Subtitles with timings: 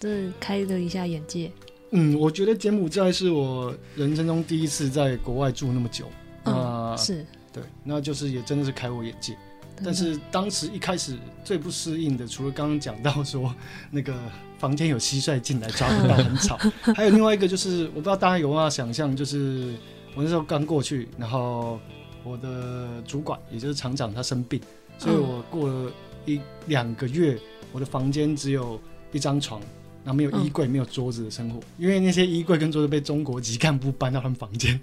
[0.00, 1.52] 这开了一下眼界。
[1.90, 6.06] 嗯，我觉得柬埔寨是我人生中第一次在国外住那么久。
[6.44, 7.24] 嗯，啊，是。
[7.52, 9.36] 对，那就是也真的是开我眼界。
[9.82, 13.54] 但是当时一开始最不适应的，除了刚刚讲到说
[13.90, 14.14] 那个
[14.58, 16.58] 房间有蟋蟀进来抓不到 很吵，
[16.94, 19.74] 还有另外一个就是我不知道大家有没有想象，就是
[20.14, 21.80] 我那时候刚过去，然后
[22.22, 24.60] 我的主管也就是厂长他生病，
[24.98, 25.90] 所以我过了
[26.26, 27.38] 一两个月，
[27.72, 28.80] 我的房间只有
[29.12, 29.60] 一张床。
[30.02, 34.80] 然后没有衣柜、没有桌子的生活，因为那些衣柜跟桌子被中国籍干部搬到他们房间，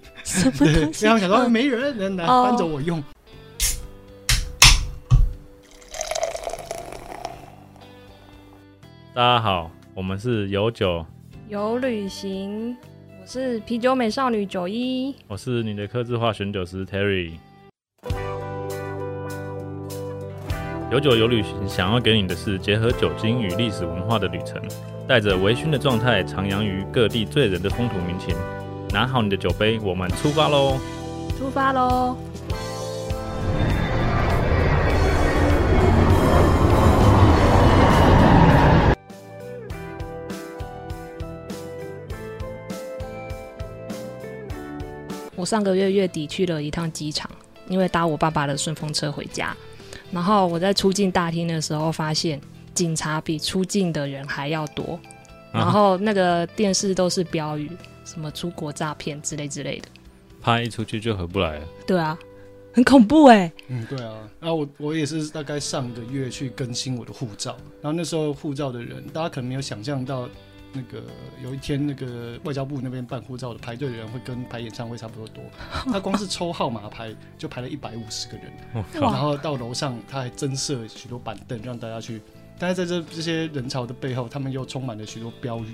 [0.56, 3.02] 对，然后想说没人，能拿搬走我用。
[9.12, 11.04] 大家好，我们是有酒。
[11.48, 12.76] 有旅行，
[13.20, 17.32] 我是啤酒美少女九一，我是你的客制化选酒师 Terry。
[20.90, 24.58] 有酒有旅行，想要给你的是结合酒精与历史文化的旅程。
[25.06, 28.34] 带着微醺的状态，徜徉于各地醉人的风土民情。
[28.90, 30.78] 拿好你的酒杯，我们出发喽！
[31.38, 32.16] 出发喽！
[45.36, 47.30] 我上个月月底去了一趟机场，
[47.68, 49.54] 因为搭我爸爸的顺风车回家。
[50.10, 52.40] 然后我在出境大厅的时候，发现。
[52.74, 55.00] 警察比出境的人还要多，
[55.52, 57.68] 然后那个电视都是标语，
[58.04, 59.88] 什么出国诈骗之类之类的，
[60.40, 61.66] 怕一出去就回不来了。
[61.84, 62.16] 对啊，
[62.72, 63.50] 很恐怖哎。
[63.66, 64.14] 嗯，对啊。
[64.38, 70.28] 然后我我也是大概上个月去更新我的护照，然后那时候护照的人，大家可能没有想象到，
[70.72, 71.02] 那个
[71.42, 75.42] 有一天那个外交部那边办护照的排队的人会跟排演唱会差不多多，
[75.90, 78.52] 他光是抽号码排就排了一百五十个人，
[78.92, 82.20] 然后到楼上他还增设许多板凳让大家去。
[82.58, 85.72] 但是在这这些人潮的背后，他们又充满了许多标语，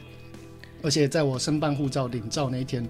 [0.83, 2.87] 而且在我申办护照领照那一天，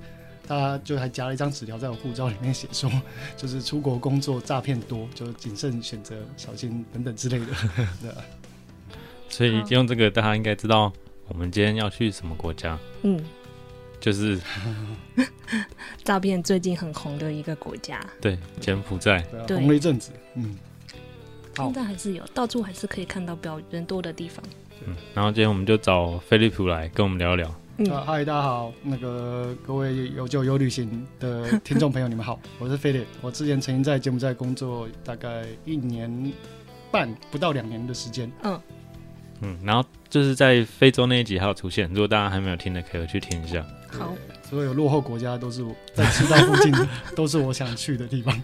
[0.46, 2.90] 他就还夹了一张纸条在我护照里面写说，
[3.36, 7.46] 就是出国工作诈骗多，就谨慎选择，小心等等之类的。
[8.02, 8.10] 对。
[9.30, 10.92] 所以用这个，大家应该知道
[11.28, 12.78] 我们今天要去什么国家？
[13.02, 13.22] 嗯，
[13.98, 14.38] 就是
[16.04, 17.98] 照片最近很红的一个国家。
[18.20, 20.10] 对，柬埔寨，红了一阵子。
[20.34, 20.54] 嗯。
[21.56, 24.44] 现在还是有，到处还是可以看到标人多的地方。
[24.84, 27.54] 嗯，然后今天我们就找菲利普来跟我们聊聊。
[27.78, 33.04] 嗯，嗨，大家好，那个各位有酒有旅行的听众朋友，你们好， 我是菲利。
[33.20, 36.32] 我之前曾经在柬埔寨工作大概一年
[36.90, 38.30] 半不到两年的时间。
[38.42, 38.60] 嗯
[39.40, 43.64] 嗯，然后就是在非洲那一集还有出现，如果大家还没有听的，可以去听一下。
[43.90, 44.14] 好，
[44.48, 48.42] 所有落后国家都是我在赤道附近的， 都是我想去的地方。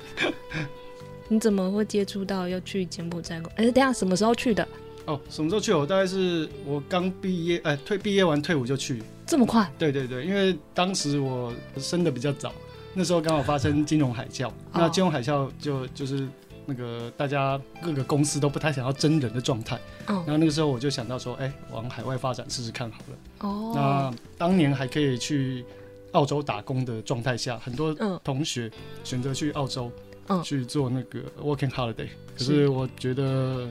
[1.29, 3.41] 你怎么会接触到要去柬埔寨？
[3.56, 4.67] 哎，等下什么时候去的？
[5.06, 5.73] 哦，什么时候去？
[5.73, 9.03] 我大概是我刚毕业，哎，退毕业完退伍就去。
[9.27, 9.69] 这么快？
[9.79, 12.53] 对对对，因为当时我生的比较早，
[12.95, 14.50] 那时候刚好发生金融海啸。
[14.73, 16.29] 那金融海啸就就是
[16.70, 19.78] 那个大家各个公司都不太想要真人的状态。
[20.06, 20.16] 嗯。
[20.19, 23.48] 然后那个时候我就想到说，哎，往海外发展试试看好了。
[23.48, 23.72] 哦。
[23.75, 25.64] 那当年还可以去
[26.12, 27.92] 澳洲打工的状态下，很多
[28.22, 28.70] 同学
[29.03, 29.91] 选择去澳洲。
[29.97, 32.06] 嗯去做那个 working holiday，
[32.38, 33.69] 可是我觉得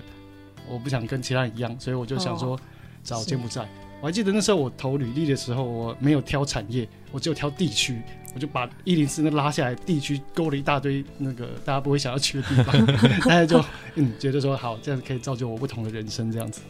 [0.67, 2.59] 我不想跟其他人一样，所以我就想说
[3.01, 3.65] 找柬埔寨。
[4.01, 8.01] 我还记得那时候我投履历的时候，我没有挑产业，我只有挑地区，
[8.33, 12.85] 我就把一零四那拉下来，地区勾了一大堆那个大家不会想要去的地方，
[13.27, 13.63] 大家就
[13.95, 16.61] 嗯觉得说好，这样可以造就我不同的人生这样子。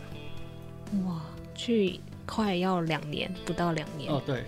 [1.06, 1.22] 哇，
[1.54, 4.44] 去快要两年，不到两年哦，对，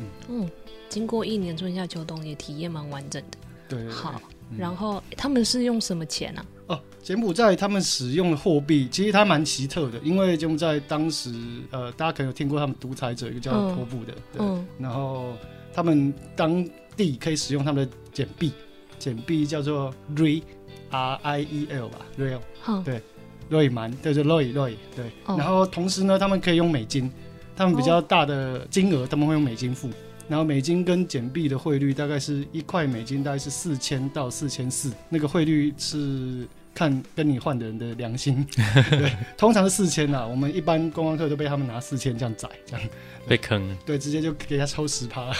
[0.00, 0.50] 嗯嗯，
[0.88, 3.38] 经过一年春夏秋冬，也体验蛮完整的。
[3.68, 4.20] 对，好。
[4.56, 6.44] 然后他们是用什么钱呢？
[6.66, 11.32] 哦，柬埔寨他们使用的货币其实它蛮奇特的，因为柬埔寨当时
[11.70, 15.32] 呃，大家可能有听过他们独裁者一个叫托布的，嗯，然后
[15.72, 16.66] 他们当
[16.96, 18.52] 地可以使用他们的简币，
[18.98, 23.02] 简币叫做 Real，R I E L 吧，Real，对
[23.50, 27.10] ，Roy 蛮，对，就 Roy Roy，对，然后同时呢，他们可以用美金，
[27.54, 29.90] 他们比较大的金额他们会用美金付。
[30.28, 38.46] 然后美金跟简币的汇率大概是一块美金大概是四千到四千四，那个汇率是看跟你换的人的良心，
[38.90, 40.26] 对，通常是四千呐。
[40.26, 42.88] 我们一般观光客都被他们拿四千这样宰，这样
[43.28, 45.32] 被坑，对，直接就给他抽十趴，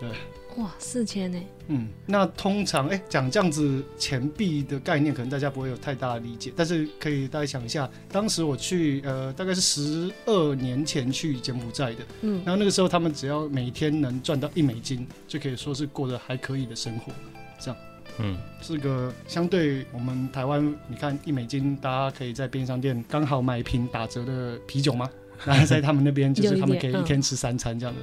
[0.00, 0.08] 对。
[0.56, 1.38] 哇，四千呢？
[1.68, 17.12] 嗯，那通常哎讲这样子钱币的概念，可能大家不会有太大的理解，但是可以大家想一下，当时我去呃大概是十二年前去柬埔寨的，嗯，然后那个时候他们只要每天能赚到一美金，就可以说是过得还可以的生活，
[17.58, 17.76] 这样，
[18.18, 25.08] 嗯，是个相对我们台湾，你看一美金，大家可以在便利商店刚好买一瓶打折的啤酒吗？
[25.44, 28.00] 然后在他们那边就是他们可以一天吃三餐这样的。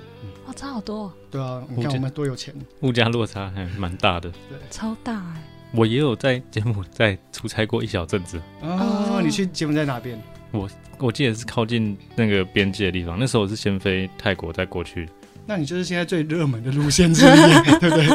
[0.50, 1.14] 哇，差好多。
[1.30, 2.52] 对啊，你看我们多有钱，
[2.82, 4.32] 物价落差还蛮大的。
[4.32, 5.44] 对，超大哎。
[5.76, 8.42] 我也有在柬埔寨出差过一小阵子。
[8.62, 10.20] 哦，你去柬埔寨哪边？
[10.52, 10.68] 我
[10.98, 15.08] 我记得是靠近那个边界的地方，那时候我是先飞泰国再过去。
[15.50, 18.08] 那你就是现在最热门的路线之一，对不对？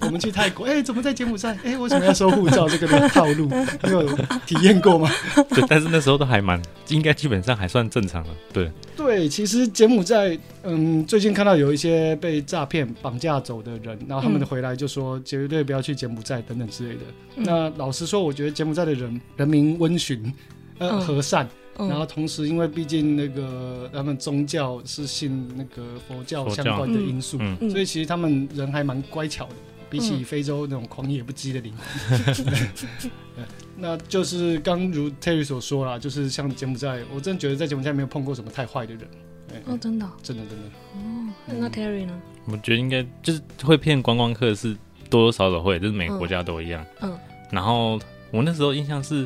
[0.00, 1.54] 我们去泰国，哎，怎么在柬埔寨？
[1.62, 2.66] 哎，为什么要收护照？
[2.66, 3.50] 这个套路，
[3.82, 4.16] 你有
[4.46, 5.10] 体验过吗？
[5.50, 6.58] 对，但是那时候都还蛮，
[6.88, 8.34] 应该基本上还算正常了。
[8.50, 17.00] 对，对，其实柬埔寨，嗯，最近看到有一些被诈骗、绑架走的人，然后他们回来就说绝对不要去柬埔寨等等之类的。
[17.36, 20.32] 那老实说，我觉得柬埔寨的人人民温驯，
[20.78, 21.46] 呃，和善。
[21.76, 27.38] 然后同时，因为毕竟那个他们宗教是信那个佛教相关的因素，
[27.68, 29.54] 所以其实他们人还蛮乖巧的，
[29.90, 32.54] 比起非洲那种狂野不羁的灵魂。
[33.76, 39.08] 那就是刚如 Terry 所说啦，就是像柬埔寨，我真的觉得在柬埔寨没有碰过什么太坏的人。
[39.66, 40.64] 哦，真的，真的，真的。
[40.94, 41.26] 哦，
[41.58, 42.12] 那 Terry 呢？
[42.46, 44.76] 我觉得应该就是会骗观光客是
[45.10, 46.86] 多多少少会，就是每个国家都一样。
[47.00, 47.18] 嗯。
[47.50, 47.98] 然后
[48.30, 49.16] 我那时候印象是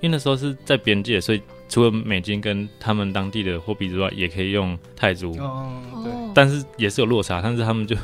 [0.00, 1.42] 因为那时候是在边界，所以。
[1.68, 5.32] 除了美金跟他们当地的货币之外，也可以用泰铢。
[5.38, 7.96] 哦，对，但是也是有落差，但是他们就。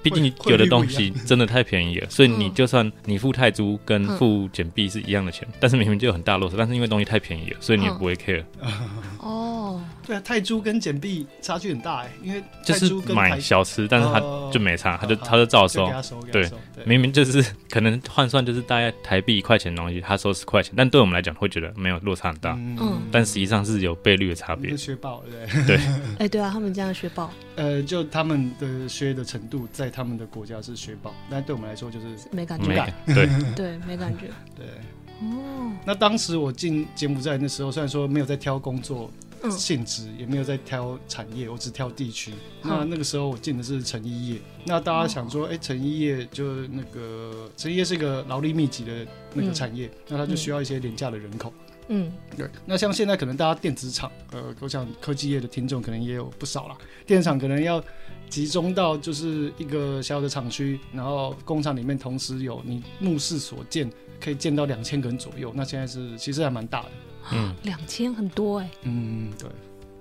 [0.00, 8.44] 毕竟你有的东西真的太便宜了， 所以你就算你付泰铢跟付简币是一样的钱，但是明明就有很大落差，但是因为东西太便宜了，所以你也不会 care。
[9.18, 14.18] 哦，对啊，泰铢跟简币差距很大哎，因为就是买小吃，但是他
[14.50, 15.86] 就没差，他就他就照收。
[16.32, 16.50] 对，
[16.86, 22.54] 明明就是可能换算就是大概台币一块钱的东西，他收十块钱，但对我们来讲会觉得没有落差很大。
[22.58, 24.74] 嗯，但实际上是有倍率的差别。
[24.74, 25.80] 削爆对对。
[26.18, 27.30] 哎，对啊，他们这样削爆。
[27.56, 29.90] 呃，就他们的削的程度在。
[29.98, 34.64] 他们的国家是雪宝，但对我们来说就是没感觉，对 对，没感觉，对。
[35.22, 39.10] 哦，那当时我进柬埔寨那时候，虽然说没有在挑工作
[39.50, 42.32] 性质，也没有在挑产业，我只挑地区。
[42.62, 44.40] 那那个时候我进的是成衣业。
[44.64, 51.52] 那大家想说，哎，成衣业就那个成衣业是一个劳力密集的那个产业，那它就需要一些廉价的人口。
[51.88, 52.46] 嗯，对。
[52.66, 56.76] 那像现在可能大家电子厂，呃，我想科技业的听众可能也有不少啦。
[57.06, 57.82] 电子厂可能要。
[58.28, 63.90] 集中到就是一个小的厂区，然后工厂里面同时有你目视所见，
[64.20, 65.50] 可以见到两千个人左右。
[65.56, 66.88] 那现在是其实还蛮大的，
[67.32, 68.70] 嗯，两千很多哎。
[68.82, 69.48] 嗯，对。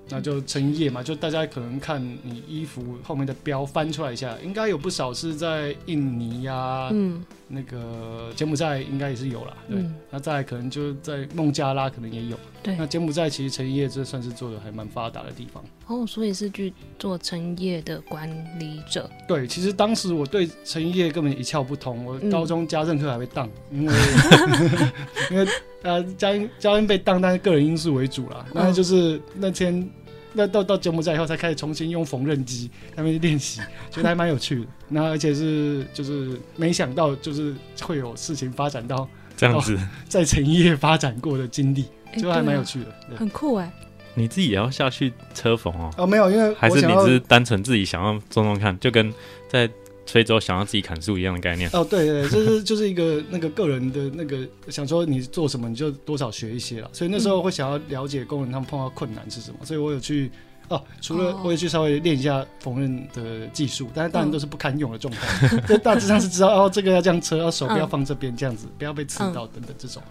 [0.10, 9.84] 那就成衣业嘛，就大家可能看你衣服后面的标翻出来一下，应该有不少是在印尼呀，嗯，那个柬埔寨应该也是有啦，对。
[10.12, 12.76] 那再可能就在孟加拉可能也有，对。
[12.76, 15.64] 那柬埔寨其实成衣业这算是做的还蛮发达的地方。
[15.88, 18.30] 哦，所以是去做成衣业的管
[18.60, 19.10] 理者。
[19.28, 23.94] 对，其实当时我对成衣业根本一窍不通，我高中家政课还被当，因为
[25.32, 25.48] 因为
[25.84, 28.46] 呃家家音被当，但是个人因素为主啦。
[28.54, 29.90] 那就是那天。
[30.38, 34.68] 那到到柬埔寨以后，才开始重新用缝纫机那边练习，觉得还蛮有趣的。
[34.88, 41.86] 那而且是就是没想到，就是会有事情发展到这样子，在成业发展过的经历，
[42.22, 42.80] 就还蛮有趣
[43.10, 43.70] 的，很酷哎。
[44.14, 45.92] 你自己也要下去车缝哦？
[45.98, 49.12] 哦，没有，因为还是你只是单纯自己想要做做看，就跟
[49.50, 49.68] 在。
[50.08, 51.70] 非洲想要自己砍树一样的概念。
[51.74, 60.32] 哦，对对，就是 就是一个那个个人的那个想说你做什么你就多少学一些了，所以那时候会想要了解工人他们碰到困难是什么，所以我有去
[60.70, 70.02] 哦，除了我也去稍微练一下缝纫的技术，但是当然都是不堪用的状态， 就大致上是知道哦，这个要这样车，要手不要放这边这样子，不要被刺到等等这种。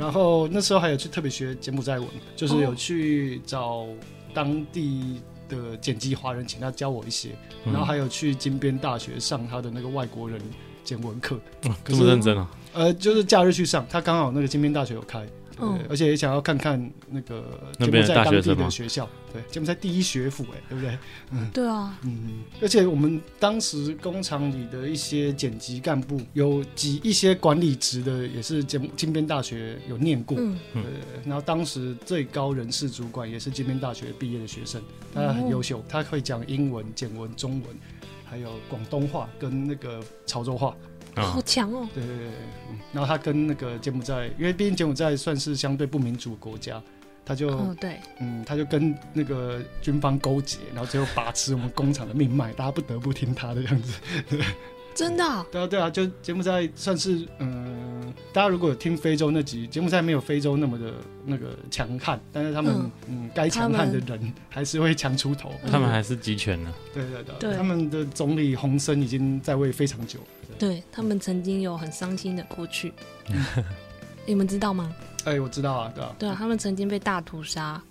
[0.00, 3.86] 然后那时候还有去特别学柬埔寨文，就是有去找
[4.34, 5.20] 当地。
[5.48, 7.30] 的剪辑华人，请他教我一些，
[7.64, 10.40] 然后还有去金边大学上他的那个外国人
[10.84, 11.38] 剪文课，
[11.84, 12.48] 这么认真啊？
[12.72, 15.26] 呃，就是假日去上，他刚好那个金边大学有开。
[15.58, 16.78] 嗯，而且也想要看看
[17.10, 20.98] 那个柬埔寨当地的学校，对，柬埔寨第一学府，哎，对不对？
[21.30, 30.82] 嗯，对啊，嗯，而且我们当时工厂里的一些剪辑干部，有几一些管理职的，也是金金边大学有念过，嗯，对，
[31.24, 34.82] 然后当时最高人事主管也是金边大学毕业的学生，
[35.14, 37.76] 他很优秀，他会讲英文、简文、中文，
[38.24, 40.76] 还有广东话跟那个潮州话。
[41.24, 41.88] 好强哦！
[41.94, 42.26] 对对对，
[42.70, 46.82] 嗯，然后他跟那个柬埔寨，因为毕竟柬埔寨算是相对不民主国家，
[47.24, 54.00] 他就，对，嗯，他就跟那个军方勾结，然后最后把持我们工厂的命脉，大家不得不听他的样子。
[54.96, 55.46] 真的？
[55.52, 66.72] 对啊，对啊，就柬埔寨算是，嗯，大家如果有听非洲那集，柬埔寨没有非洲那么的那个强悍，但是他们，嗯，该强悍的人还是会强出头，他们还是集权呢。
[66.94, 70.18] 对对对，他们的总理洪森已经在位非常久。
[70.58, 72.90] 对他们曾经有很伤心的过去，
[74.24, 74.90] 你们知道吗？
[75.24, 77.82] 哎，我知道啊，对啊，对啊，他们曾经被大屠杀，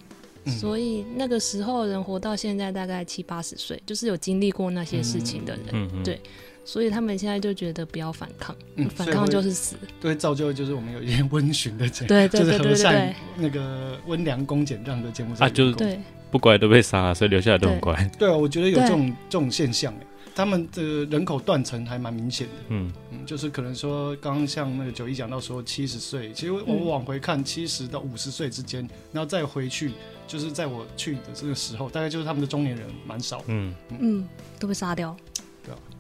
[0.60, 6.20] 所以那个时候人活到现在大概七八十岁，就是有经历过那些事情的人，对。
[6.66, 8.56] 所以他们现在就觉得不要反抗，
[8.96, 9.76] 反抗就是死。
[10.02, 15.34] 对，造就就是我们有一些温驯的节， 对就是和善那个温良恭俭让的节目。
[15.40, 16.00] 啊，就是
[16.32, 17.94] 不乖都被杀，所以留下来都很乖。
[18.20, 18.28] 对。
[18.28, 20.08] 啊，我觉得有这种这种现象哎。
[20.36, 22.92] 他们的人口断层还蛮明显的，嗯。
[23.12, 29.94] 嗯，就是可能说，刚刚像那个九一讲到说七十岁，其实我往回看七十到五十岁之间，然后再回去，
[30.28, 33.74] 就是在我去的这个时候，大概就是他们的中年人蛮少，嗯。
[33.98, 34.28] 嗯，
[34.60, 35.16] 都被杀掉，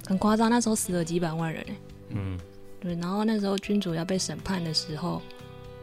[0.06, 1.76] 很夸张，那时候死了几百万人哎，
[2.10, 2.40] 嗯，
[2.80, 5.22] 对，然后那时候君主要被审判的时候，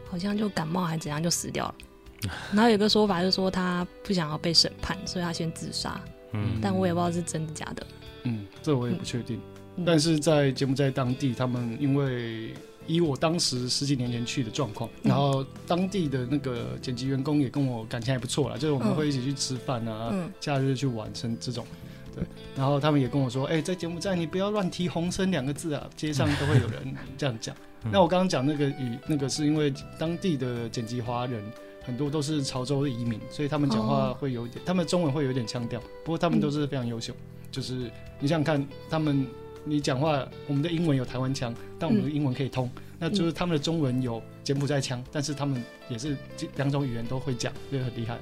[0.09, 1.75] 好像就感冒还怎样就死掉了，
[2.53, 6.01] 然后有个说法就是说他不想要被审判，所以他先自杀，
[6.33, 7.87] 嗯，但我也不知道是真的假的。
[8.25, 9.41] 嗯，这我也不确定，
[9.85, 12.55] 但是在柬埔寨当地，他们因为
[12.87, 21.67] 以我当时十几年前去的状况，然后当地的那个剪辑员工也跟我感情还不错啦，就是我们会一起去吃饭啊，假日去玩成这种，
[22.15, 22.25] 对，
[22.57, 27.55] 然后他们也跟我说，哎，在柬埔寨你不要乱提“红生”两个字啊，街上都会有人这样讲。
[27.91, 31.43] 那我刚刚讲那个语，那个是因为当地的剪辑华人
[31.85, 37.13] 很多都是潮州的移民，所以他们讲话会有点，他们中文会有点腔调，不过他们都是非常优秀。
[37.51, 37.91] 就是
[38.21, 39.27] 你想想看，他们
[39.65, 46.17] 你讲话，我们的英文有台湾腔，但我们的英文可以通，那就是他们的中文有柬埔寨腔，但是他们也是
[46.57, 48.17] 两种语言都会讲，就很厉害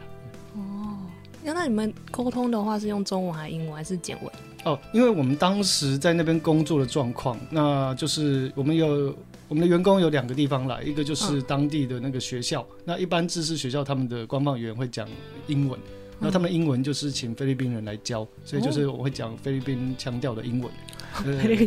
[0.55, 0.90] 哦，
[1.43, 4.33] 那那你们沟通的话是用中文还是英文还是简文？
[4.65, 9.15] 哦，因为我们当时在那边工作的状况，那就是我们有
[9.49, 15.09] 我们的员工有两个地方来，一个就是当地的那个学校，那一般知识学校他们的官方语言会讲
[15.47, 15.79] 英文。
[16.23, 20.71] 那他们英文就是请菲律宾人来教，所以就是我会讲菲律宾腔调的英文。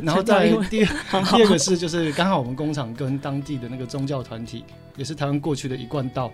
[0.03, 4.63] 然后在第 第二个是就是刚好我们工厂跟当地的那个宗教团体，
[4.95, 6.31] 也是台湾过去的一贯道，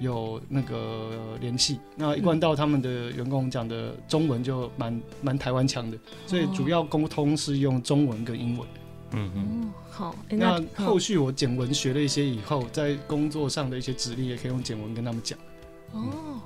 [0.00, 1.78] 有那个联系。
[1.96, 8.68] 那一贯道他们的员工讲的中文就蛮蛮台湾腔的，所以主要沟通是用中文跟英文。
[9.12, 10.14] 嗯嗯，好。
[10.28, 15.38] 那后续我简文学了一些以后，在工作上的一些指令也可以用简文跟他们讲。
[15.92, 16.40] 哦。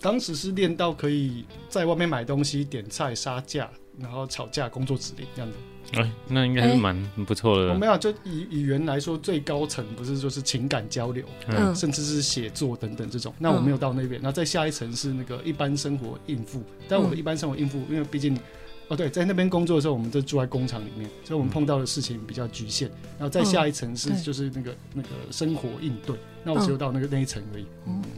[0.00, 5.56] 当时是练到可以在外面买东西、点菜、杀价，然后吵架、工作指令这样子。
[5.94, 6.96] 哎，那应该是蛮
[7.26, 7.72] 不错的。
[7.72, 13.32] 我没有，就以语言来说，最高层不是就是情感交流，嗯，甚至是写作等等这种。
[13.38, 14.20] 那我没有到那边。
[14.22, 18.38] 那再下一层是那个一般生活应付，但我的一般生活应付，因为毕竟。
[18.88, 22.90] 哦，对，在那边工作的时候，我们都住在工厂里面，所以我们碰到的事情比较局限。
[23.16, 27.64] 然后再下一层是就是那个那个生活应对，那我只有到那个那一层而已，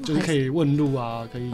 [0.02, 1.52] 就是可以问路啊，可以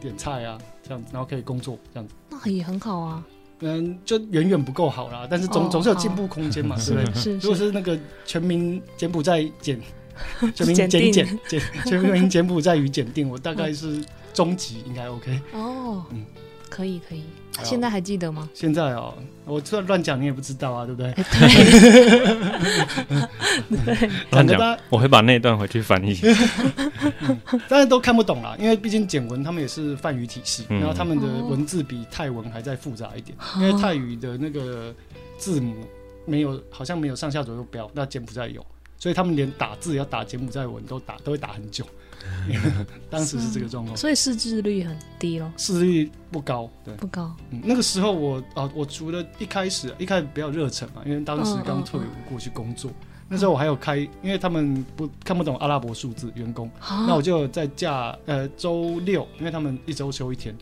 [0.00, 2.14] 点菜啊，这样子，然后可以工作这样子。
[2.30, 3.26] 那也很好啊。
[3.60, 7.20] 嗯，就远远不够好啦，但是总总是有进步空间嘛，对不对？
[7.20, 7.38] 是。
[7.38, 9.80] 如果是那个全民柬埔寨检，
[10.54, 11.12] 全民检检
[11.48, 15.40] 检，全民柬埔寨与检定，我大概是中级应该 OK。
[15.52, 16.24] 哦，嗯。
[16.70, 17.24] 可以可以，
[17.64, 18.48] 现在还记得吗？
[18.54, 19.12] 现在哦，
[19.44, 21.12] 我这乱讲你也不知道啊，对不对？
[23.84, 26.18] 对， 乱讲，我会把那段回去翻译。
[27.68, 34.94] 但是都看不懂啦，因为毕竟简文他们也是梵语体系，然后他们的文字比泰文还在复杂一点，因为泰语的那个
[35.36, 35.74] 字母
[36.24, 38.64] 没有，好像没有上下左右标，那柬埔寨有，
[38.98, 41.84] 所以他们连打字要打柬埔寨文都打都会打很久。
[43.10, 45.50] 当时是这个状况，所以识字率很低咯。
[45.56, 47.34] 识字率不高，对，不高。
[47.50, 52.90] 嗯，那个时候我啊，我除了一开始一开始比较热忱嘛，因为当时刚退伍过去工作，
[53.28, 56.70] 那时候我还有开，因为他们不看不懂阿拉伯数字，员工，
[57.06, 60.54] 那我就在假呃周六，因为他们一周休一天。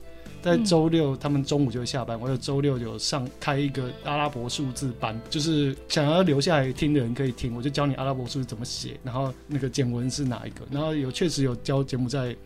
[0.47, 2.17] 在周六，他们中午就会下班。
[2.21, 12.37] 我有周六有上开一个阿拉伯数字班，就是想要留下来听的人可以听，我就教你阿拉伯数字怎么写，然后那个简文是哪一个，然后有确实有教节目在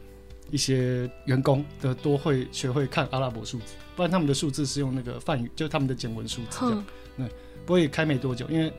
[0.50, 6.84] 一些员工的多会学会看阿拉伯数字，不然他们的数字是用那个梵语，就是他们的简文数字这样。
[7.18, 7.26] 对，
[7.66, 8.72] 不过也开没多久，因为。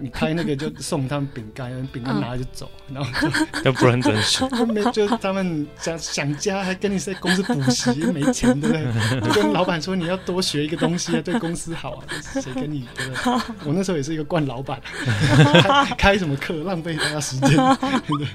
[0.00, 3.28] 你开那个就送他们饼干，饼干拿了就走，然后
[3.62, 4.48] 就 不认真学。
[4.66, 9.20] 没就他们想想家，还跟你在公司补习，没钱对不对？
[9.28, 12.04] 就跟老板说你要多学一个东西啊，对公司好啊。
[12.40, 13.32] 谁跟你对不对？
[13.64, 14.80] 我那时候也是一个惯老板，
[15.96, 17.56] 开什么课浪费大家时间，
[18.18, 18.28] 对。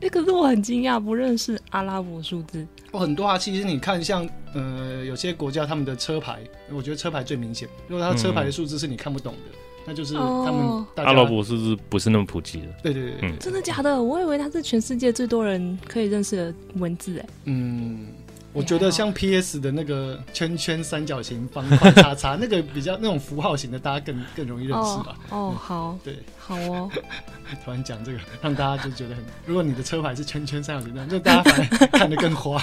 [0.00, 2.64] 哎，可是我很惊讶，不认识阿拉伯数字。
[2.92, 3.36] 哦，很多啊。
[3.36, 6.38] 其实你看，像呃有些国家他们的车牌，
[6.70, 7.68] 我觉得车牌最明显。
[7.88, 9.58] 如果他车牌的数字是你看不懂的。
[9.88, 14.00] 那就是他们阿拉伯数字不是那么普及的，对对对，真的假的？
[14.02, 17.26] 我以为它是全世界最多人可以认识的文字哎。
[17.44, 18.08] 嗯，
[18.52, 25.16] 我觉得像 PS 的那个圈圈、三角形、方块、叉叉，那个比较那种符号型的，大家更更容易认识吧？
[25.30, 26.90] 哦，好，对，好哦。
[27.64, 32.62] 突然讲这个，让大家就觉得很，如果你的车牌是圈圈、三角形那样，就大家反而看得更花。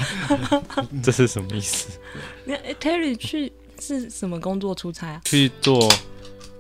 [1.02, 1.98] 这是什么意思？
[2.46, 5.22] 那 Terry 去是什么工作出差啊？
[5.26, 5.92] 去做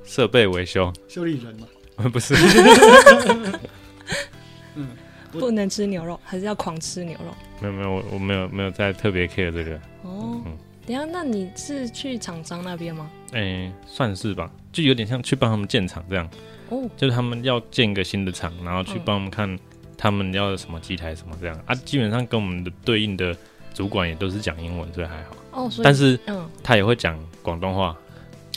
[0.05, 1.67] 设备维修，修理人嘛？
[2.09, 2.33] 不是。
[4.75, 4.88] 嗯。
[5.31, 7.35] 不能吃牛肉，还是要狂吃牛肉？
[7.59, 9.75] 没有没有，我我没有没有在特别 care 这个。
[10.03, 10.41] 哦，
[10.88, 13.12] 等下，那你是去厂商那边吗？
[13.33, 16.25] 哎，算是吧，就有点像去帮他们建厂这样。
[16.69, 19.59] 哦，就是他们要建一个新的厂，然后去帮我们看
[19.97, 21.75] 他们要什么机台什么这样啊。
[21.75, 23.35] 基本上跟我们的对应的
[23.74, 25.35] 主管也都是讲英文，所以还好。
[25.51, 27.93] 哦，但是嗯，他也会讲广东话。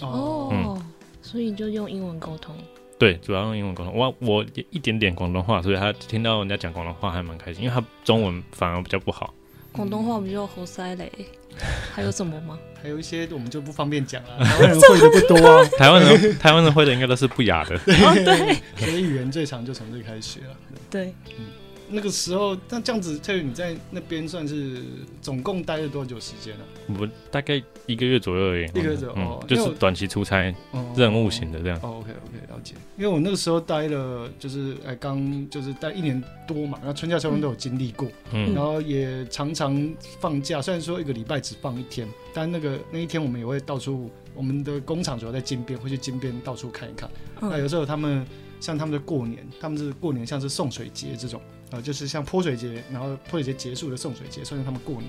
[0.01, 0.81] 哦，
[1.31, 2.57] 所以就用英文沟通。
[2.99, 3.95] 对，主要用英文沟通。
[3.95, 9.35] 我我一点点广东话，所以他听到人家讲广东话还蛮开心，因为他中文反而比较不好。
[9.71, 11.13] 广东话比较好塞嘞，
[11.95, 12.59] 还有什么吗？
[12.83, 15.65] 还有一些我们就不方便讲了， 台湾人会的不多啊。
[15.77, 17.79] 台湾人台湾人会的应该都是不雅的。
[17.85, 18.55] 对，
[18.87, 20.57] 所以语言最长就从这开始学了。
[20.89, 21.45] 对，嗯。
[21.91, 24.83] 那个时候，那这样子，特你在那边算是
[25.23, 26.65] 总共待了多久时间呢？
[27.01, 28.65] 我大概一个月左右而已。
[28.67, 30.55] 一个月左右，就是短期出差，
[30.95, 31.79] 任务型的这样。
[31.83, 32.75] 哦，OK OK，了解。
[32.97, 47.09] 因为我那个时候待了，就是哎，刚就是待一年多嘛，然后春夏秋冬都有经历过，嗯，然后也常常放假，虽然说一个礼拜只放一天，但那个那一天我们也会到处，我们的工厂主要在金边，会去金边到处看一看。
[47.41, 48.27] 那有时候他们
[48.61, 51.41] 像他们的过年，他们是过年，像是送水节这种。
[51.71, 55.09] 呃，就是像泼水节，然后泼水节结束的送水节，算是他们过年。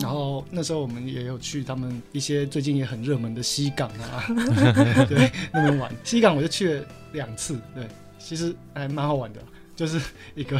[0.00, 4.24] 然后那时候我们也有去他们一些最近也很热门的西港啊，
[5.06, 5.94] 对，那边玩。
[6.02, 7.86] 西港我就去了两次，对，
[8.18, 9.42] 其实还蛮好玩的，
[9.76, 10.00] 就是
[10.34, 10.58] 一个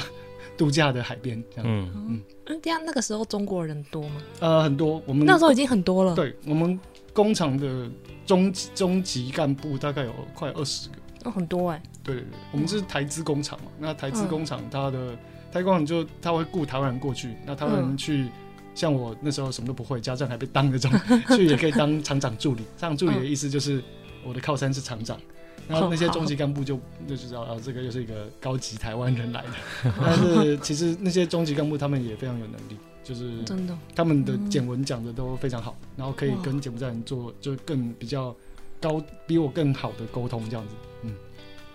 [0.54, 1.66] 度假的海边这样。
[1.66, 4.22] 嗯嗯嗯，这样那个时候中国人多吗？
[4.40, 6.14] 呃，很多，我们那时候已经很多了。
[6.14, 6.78] 对我们
[7.14, 7.88] 工厂的
[8.26, 10.96] 中中级干部大概有快二十个。
[11.24, 11.82] 哦，很多哎。
[12.02, 15.16] 对对对，我们是台资工厂嘛，那台资工厂它的
[15.52, 18.28] 台工厂就他会雇台湾人过去，那台湾人去，
[18.74, 20.90] 像我那时候什么都不会，家政还被当那种，
[21.36, 22.62] 去也可以当厂长助理。
[22.78, 23.82] 厂长助理的意思就是
[24.24, 25.20] 我的靠山是厂长，
[25.68, 29.92] 然后那些中级干部就 就知道啊，这个又是一个高级台湾人来的。
[30.00, 38.34] 但是其实那些中级干部他们也非常有能力，就是真的，他们的简文讲的都非常好，然后可以跟柬埔寨人做就更比较
[38.80, 40.74] 高，比我更好的沟通这样子。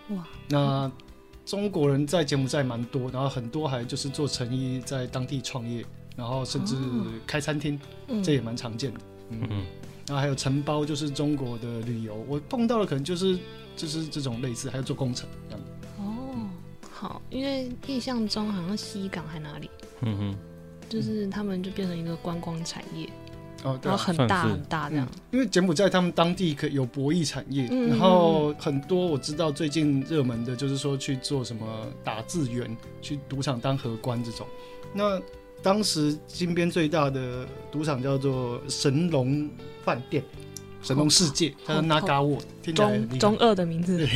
[0.09, 0.91] 哇，那
[1.45, 6.75] 中国人在柬埔寨蛮多，然后很多还就是做成衣在当地创业，然后甚至
[7.25, 7.79] 开餐厅，
[8.23, 8.99] 这也蛮常见的。
[9.29, 9.65] 嗯嗯，
[10.07, 13.37] 然后还有承包就是中国的旅游，我碰到的可能就是
[13.75, 15.65] 就是这种类似，还有做工程这样。
[15.99, 16.49] 哦，
[16.89, 19.69] 好，因为印象中好像西港还哪里，
[20.01, 20.35] 嗯哼，
[20.87, 23.09] 就是他们就变成一个观光产业。
[23.67, 31.65] 哦，然后很大很大这样，因为柬埔寨他们当地可有博弈产业，然后很多我知道最近热门的就是说去做什么
[32.03, 34.47] 打字员，去赌场当荷官这种。
[34.93, 35.21] 那
[35.61, 39.49] 当时金边最大的赌场叫做神龙
[39.83, 40.23] 饭店，
[40.81, 44.07] 神龙世界，它叫 Naga World，中中二的名字。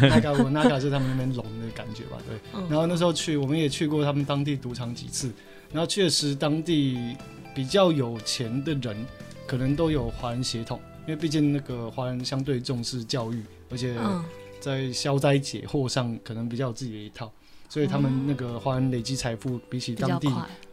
[0.00, 2.16] Naga World，Naga 是他们那边龙的感觉吧？
[2.26, 2.38] 对。
[2.70, 5.30] 然后那时候去，我们也去过他们当地赌场几次，
[5.72, 7.16] 然后确实当地。
[7.54, 9.06] 比较有钱的人，
[9.46, 13.96] 可能都有华人血统，因为毕竟那个华人相对重视教育，而且
[14.60, 17.30] 在消灾解惑上可能比较有自己的一套，
[17.68, 20.28] 所以他们那个华人累积财富比起当地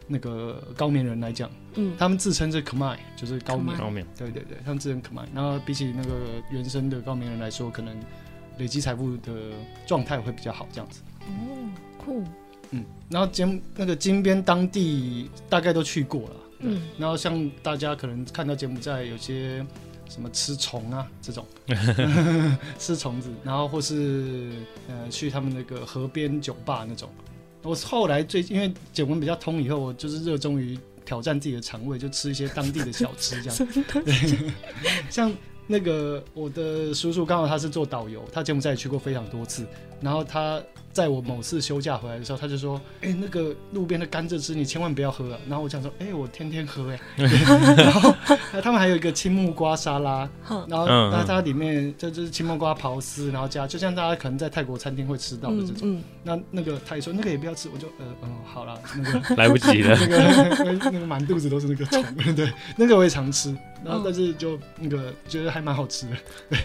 [0.08, 6.12] 那个高棉人来讲，嗯，他们自称是 Khmer，就是高棉，高棉，对对对，他们自称 Khmer，然后比起那个
[6.50, 7.96] 原生的高棉人来说，可能
[8.58, 9.52] 累积财富的
[9.86, 11.00] 状态会比较好，这样子。
[11.20, 12.24] 哦，酷。
[12.70, 16.36] 嗯，然后金那个金边当地大概都去过了。
[16.62, 19.64] 嗯，然后像大家可能看到柬埔寨有些
[20.08, 21.46] 什么吃虫啊这种，
[22.78, 24.50] 吃虫子，然后或是
[24.88, 27.08] 呃去他们那个河边酒吧那种。
[27.62, 33.68] 我后来最因为柬文比较通以后，我就是热衷于挑战自己的肠胃，就吃一些当地的小吃这样。
[35.08, 35.32] 像
[35.66, 39.64] 那个我的叔叔刚好他是做导游，他柬埔寨也去过非常多次，
[40.02, 40.60] 然后他。
[40.92, 47.00] 在我某次休假回来的时候，他就说：“哎，那个路边的甘蔗汁你千万不要喝。”然后我想说：“哎，我天天喝哎。
[47.16, 48.14] ”然后
[48.62, 50.28] 他们还有一个青木瓜沙拉，
[50.68, 55.98] 然后那它里面这就是青木瓜刨丝，然后加，就像大家可能在泰国餐厅会吃到的这种。
[56.22, 62.04] 那那个他也说那个也不要吃，我就呃嗯好了，那个 来不及了，那个那个满肚子都是那个虫，
[62.36, 66.16] 对，那个我也常吃，然后但是就那个觉得还蛮好吃的，
[66.50, 66.58] 对。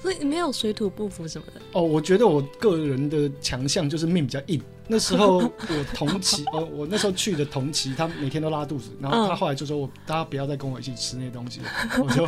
[0.00, 11.66] 所以没有水土不服什么的哦，我觉得我个人的强项就是命比较硬，那时候 我同期，哦，我那时候去的同期，他每天都拉肚子，然后他后来就说我大家不要再跟我一起吃那些东西了，
[12.02, 12.26] 我就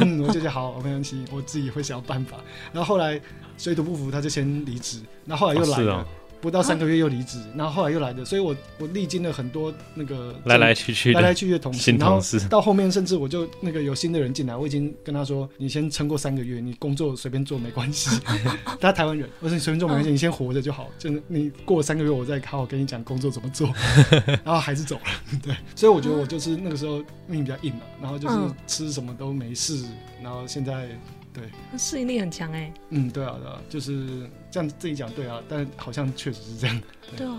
[0.00, 2.36] 嗯， 我就觉好，我没关系，我自己会想办法。
[2.72, 3.20] 然后后来
[3.58, 6.06] 水土不服，他就先离职，然后后来又来了。
[6.46, 18.08] 不到三个月又离职，然后后来又来的，所以我我历经了很多那个来来去去、来来去去的同事，然后到后面甚至我就那个有新的人进来，我已经跟他说，你先撑过三个月，你工作随便做没关系。
[18.80, 20.88] 他台湾人，我说你随便做没关系，你先活着就好。
[21.00, 23.68] 就是你过了三个月，我再好好跟你讲工作怎么做。
[24.44, 25.02] 然后还是走了，
[25.42, 25.52] 对。
[25.74, 28.36] 所以我觉得我就是那个时候命比较硬了，然后就是
[28.68, 29.84] 吃什么都没事，
[30.22, 30.88] 然后现在。
[31.36, 32.72] 对，适应力很强哎。
[32.88, 36.82] 嗯，对啊，对啊，就是这样自己讲对啊，但好像确实是这样。
[37.14, 37.38] 对啊，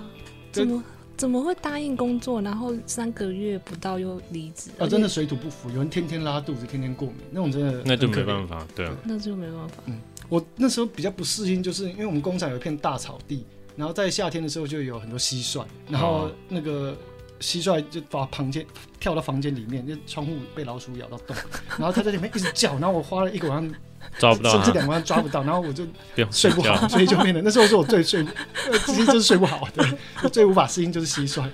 [0.52, 0.84] 怎么
[1.18, 4.70] 怎么会答应工作，然后三个月不到又离职？
[4.78, 9.76] 啊，真的水土不服，有人天天拉肚子，天天过敏，那种真的那就没办法，对啊，那就没办法。
[9.88, 13.44] 嗯，我那时候比较不适应，就是因为我们工厂有一片大草地，
[13.76, 16.96] 然后在夏天的时候就有很多蟋蟀，然后那个。
[17.40, 18.66] 蟋蟀就把房间
[19.00, 21.36] 跳到房间里面，就窗户被老鼠咬到洞，
[21.78, 23.72] 然后它在里面一直叫，然后我花了一个晚上
[24.19, 25.86] 抓不到，甚至两个晚上抓不到，然后我就
[26.32, 28.25] 睡不好，所以就变得那时候是我最睡，
[28.86, 29.86] 其实就是睡不好，对，
[30.23, 31.47] 我最无法适应就是蟋蟀，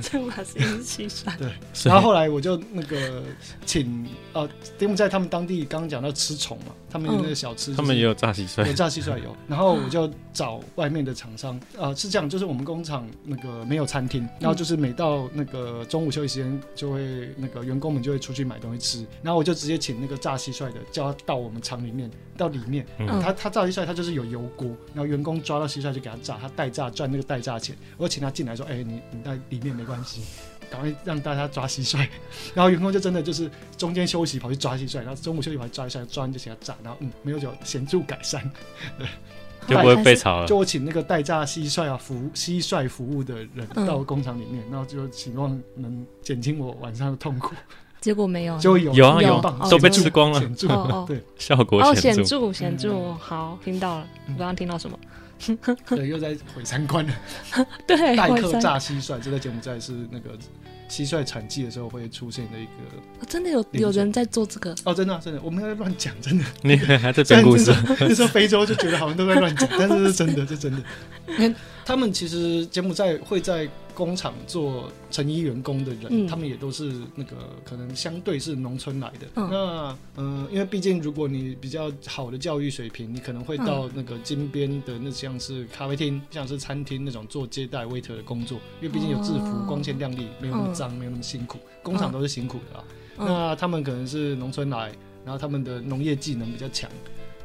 [0.00, 1.52] 最无法适应是蟋蟀，对，
[1.84, 3.22] 然后后来我就那个
[3.64, 6.72] 请呃，因为在他们当地刚刚讲到吃虫嘛。
[6.92, 9.36] 他们有那个小吃，他们也有炸蟋蟀，有炸蟋蟀有。
[9.46, 19.06] 然后我就找外面的厂商，呃，是这样，就是我们工厂那个没有餐厅，然后就是每到那个中午休息时间，就会那个员工们就会出去买东西吃。
[19.22, 21.99] 然后我就直接请那个炸蟋蟀的，叫他到我们厂里面，
[22.36, 22.86] 到里面，
[23.20, 27.76] 他他炸蟋蟀，他就是有油锅，然后员工抓到蟋蟀就给他炸，他代炸赚那个代炸钱。
[27.96, 30.22] 我请他进来说，哎，你你在里面没关系。
[30.70, 31.98] 赶快让大家抓蟋蟀，
[32.54, 38.48] 然后员工就真的就是中间休息跑去抓蟋蟀，然后中午休息跑去抓蟋蟀，抓完就给他炸，然后嗯，没有就显著改善，
[38.96, 39.04] 对，
[39.66, 40.46] 就不会被炒了。
[40.46, 47.52] 就我请那个代炸蟋蟀啊服蟋蟀服务的人到工厂里面，然后就希望能减轻我晚上的痛苦。
[48.00, 50.68] 结果没有，就有有啊有，都被吃光了，显著
[51.06, 52.52] 对，效果哦显著。
[52.52, 53.14] 显著。
[53.14, 54.98] 好，听到了，我刚刚听到什么？
[55.88, 57.06] 对，又在毁三观。
[57.06, 57.14] 了。
[57.86, 60.30] 对， 代客炸蟋蟀，这个柬埔寨是那个。
[60.90, 64.74] 蟋蟀产季的时候会出现的一个，真的有有人在做这个？
[64.82, 67.72] 哦，真的真的，我们在乱讲，真的，你还在讲故事？
[68.00, 71.54] 那时候非洲就觉得好像都在乱讲，但是是真的，是真的。
[71.84, 79.26] 他们其实柬埔寨会在工厂做成衣员工的人，他们也都是那个可能相对是农村来的。
[79.34, 91.58] 那嗯，因为毕竟如果你比较好的教育水平，你可能会到那个金边的那像是咖啡厅、像是餐厅那种做接待 waiter 的工作，因为毕竟有制服，光鲜亮丽，没有那么脏，没有那么辛苦。
[91.82, 92.84] 工厂都是辛苦的啊。
[93.18, 94.92] 那他们可能是农村来，
[95.24, 96.90] 然后他们的农业技能比较强，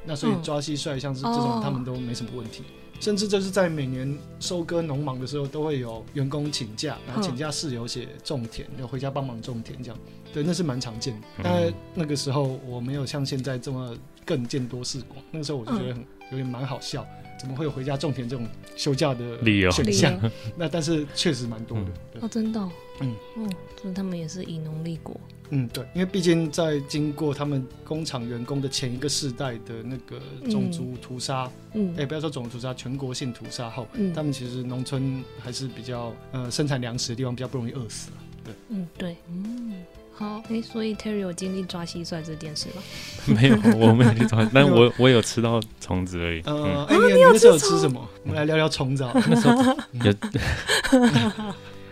[0.06, 2.64] 那所以抓蟋蟀像是这种，他们都没什么问题。
[3.00, 10.00] 甚至就是在每年收割农忙的时候，都会有员工请假，然后请假室友写种田，要回家帮忙种田这样。
[10.34, 11.28] 对，那是蛮常见的。
[11.44, 17.06] 但那个时候我没有像现在这么更见多识广，那个时候我就觉得很有点蛮好笑，
[17.40, 19.72] 怎么会有回家种田这种休假的理由？
[19.72, 20.32] 选项？
[20.58, 22.22] 那但是确实蛮多的。
[22.22, 22.60] 哦，真的。
[23.02, 23.50] 嗯，哦，
[23.82, 25.20] 所以他们也是以农立国。
[25.50, 30.20] 嗯，对，因为毕竟在经过他们工厂员工的前一个世代的那个
[30.50, 39.74] 种族屠杀，嗯，哎，不要说种族屠杀，全国性屠杀后，他们其实农村还是比较呃生产粮食的地方比较不容易饿死了，对，嗯，对，嗯，
[40.18, 42.82] 好，哎，所以 Terry 有经历抓蟋蟀这件事吗？
[43.28, 46.42] 没有，我没有去抓， 但我我有吃到虫子而已。
[46.46, 48.08] 呃，哎，你那时候有吃什么？
[48.24, 50.14] 我们来聊聊虫子啊， 那时候有。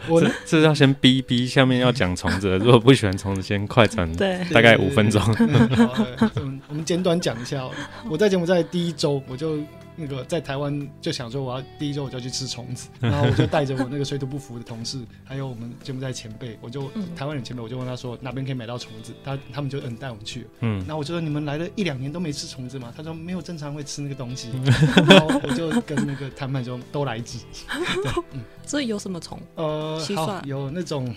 [0.07, 2.57] 我这要先逼逼，下面要讲虫子。
[2.57, 5.21] 如果不喜欢虫子，先快转，对，大概五分钟。
[6.67, 7.63] 我们简短讲一下。
[8.09, 9.57] 我在节目在第一周，我就。
[9.95, 22.93] 那个在台湾就想说，我要第一周我就要去吃虫子， 然后我就带着我那个水土不服的同事，还有我们柬埔寨前辈，我就台湾人前辈，我就问他说哪边可以买到虫子，他他们就嗯带我们去，嗯，然后我就说你们来了一两年都没吃虫子吗？
[22.95, 24.49] 他说没有正常会吃那个东西，
[25.07, 27.39] 然后我就跟那个谈判说都来几，
[28.03, 29.39] 对，嗯，所以有什么虫？
[29.55, 31.13] 呃，好，有那种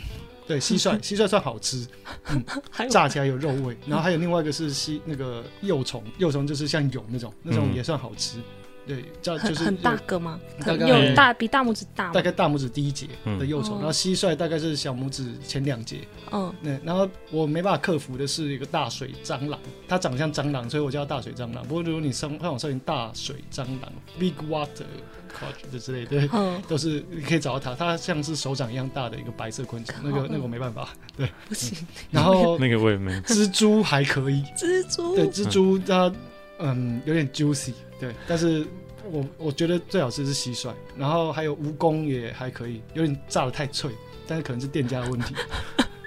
[0.46, 1.86] 对蟋蟀，蟋蟀算好吃，
[2.28, 2.44] 嗯，
[2.88, 8.38] 炸起来有肉味，然后还有另外一个是蟋那个幼虫，幼虫就是像蛹那种，那种也算好吃。
[8.87, 10.38] 对，叫就是很大个吗？
[10.64, 16.07] 大概有大比大拇指大，大概大拇指第一节的幼虫，然后蟋蟀大概是小拇指前两节。
[16.31, 21.66] 嗯，对，然后我没办法克服的是一个大水蟑螂，它长得像蟑螂，所以我叫它大水蟑螂。
[21.66, 24.87] 不过如果你上上网搜寻大水蟑螂 （Big Water
[25.33, 31.77] Crab） 之类的，嗯， 都是你可以找到它，它像是手掌一样大的一个白色昆虫，那个那个我没办法，对，不行。
[32.12, 33.12] 然后 那个我也没。
[33.22, 36.12] 蜘蛛还可以， 蜘蛛对蜘蛛它。
[36.58, 38.66] 嗯，有点 juicy，对，但是
[39.10, 43.90] 我我觉得最好吃是蟋蟀，然后还有蜈蚣也还可以，有点炸的太脆，
[44.26, 45.34] 但是可能是店家的问题。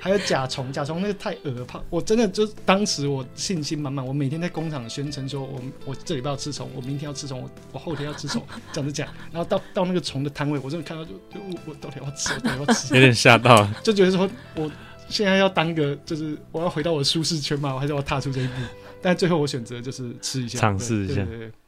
[0.01, 9.05] 还有甲虫，甲虫那个太恶怕，我真的就当时我信心满满，我每天在工厂宣称说，我我这礼拜要吃虫，我明天要吃虫，我我后天要吃虫，这样子讲。
[9.29, 14.71] 然后到到那个虫的摊位，我真的看到就就我我到底要吃，我到底要吃，有点吓到，就觉得说我
[15.09, 18.53] 现在要当一个，就是我要回到我的舒适圈嘛，我还是要踏出这一步。
[19.01, 21.25] 但最后我选择就是吃一下，尝试一下，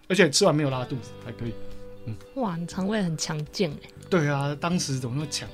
[0.08, 1.54] 而且吃完没有拉肚子，还可以。
[2.06, 3.90] 嗯，哇，你肠胃很强健哎。
[4.10, 5.48] 对啊，当时怎么那么强？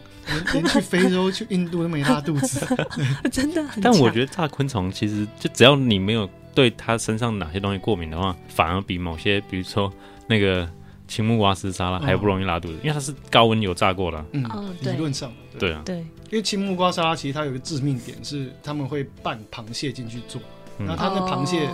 [0.53, 2.65] 连去非洲、去印度都没拉肚子，
[3.31, 3.65] 真的。
[3.81, 9.89] 但我觉得炸昆虫其实就只要你没有对它身上哪些东西过敏的话，反而比某些，比如说
[10.27, 10.69] 那个
[11.07, 14.25] 青木瓜丝沙拉还不容易拉肚子，因为它是高温油炸过的。
[14.33, 14.43] 嗯，
[14.81, 15.99] 理论上对啊，对。
[16.29, 20.41] 因为青木瓜沙拉其实它有个致命点是他们会拌螃蟹进去做，
[20.79, 21.69] 然后他那螃蟹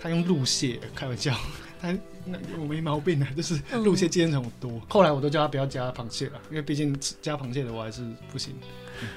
[0.00, 1.34] 他用鹿蟹，开玩笑。
[1.80, 1.92] 他
[2.24, 4.80] 那我没毛病啊， 就是鹿蟹寄生虫多。
[4.88, 8.54] 后来我都叫他不要加螃蟹了，因为毕竟加螃蟹的我还是不行。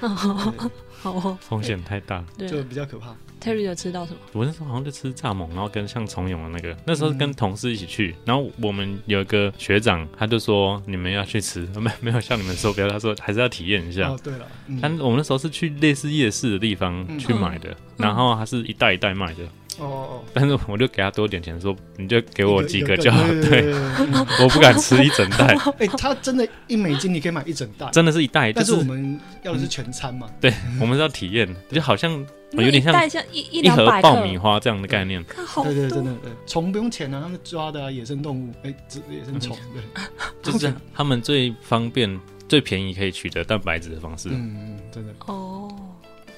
[1.00, 3.14] 好，风险太大，就比较可怕。
[3.40, 4.18] Terry 有吃到什么？
[4.32, 6.76] 我那时候好像就吃蚱蜢，然后跟像虫蛹的那个。
[6.84, 14.08] 那时候跟同事一起去，然后我们有一个学长，他就说你们要去吃，没没有像你们说不要，他说还是要体验一下。
[14.08, 14.46] 哦，对了，
[14.82, 19.40] 但我们那时候是去类似夜市的地方去买的，然后它是一袋一袋卖的。
[19.78, 23.22] 哦哦，但是我就给他多点钱，说你就给我几个就好。
[23.48, 23.72] 对，
[24.42, 25.56] 我不敢吃一整袋。
[25.78, 28.52] 哎，他真的，一美金你可以买一整袋，真的是一袋。
[28.52, 30.28] 但是我们要的是全餐嘛？
[30.40, 32.10] 对，我们是要体验，就好像
[32.52, 35.24] 有点像一一盒爆米花这样的概念。
[35.62, 36.32] 对对，真的对。
[36.46, 38.74] 虫不用钱啊，他们抓的野生动物，哎，
[39.10, 40.02] 野生虫，对，
[40.42, 44.28] 就是他们最方便、最便宜可以取得蛋白质的方式。
[44.30, 45.12] 嗯嗯，真的。
[45.26, 45.67] 哦。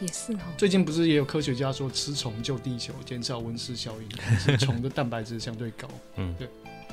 [0.00, 0.38] 也是哦。
[0.56, 5.88] 最近不是也有科学家说吃虫救地球，减少温室效应，虫的蛋白质相对高。
[6.16, 6.48] 嗯，对。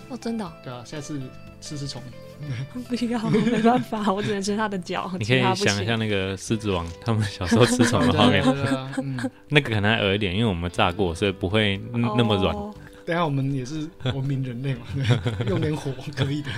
[0.09, 0.53] 哦，真的？
[0.63, 1.19] 对啊，下次
[1.59, 2.01] 吃吃虫。
[2.87, 5.11] 不要，没办法，我只能吃它的脚。
[5.19, 8.43] 你可以想一下那个狮子王，他们小时候吃虫的画面。
[9.49, 12.55] 那个可能还恶一点，因为我们炸过，所以不会那么软。
[13.05, 14.85] 等下我们也是文明人类嘛，
[15.47, 16.51] 用点火可以的。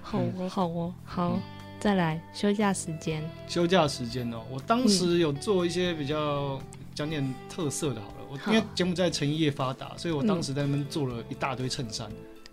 [0.00, 1.38] 好哦，好哦，好。
[1.82, 6.56] 再来休假时间，休假时间哦，我当时有做一些比较
[6.94, 12.08] 讲点特色的，好了，我因为柬埔寨成衣业发达，所以我当时在那边做了一大堆衬衫。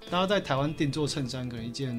[0.09, 1.95] 大家在台湾定做衬衫，可能一件，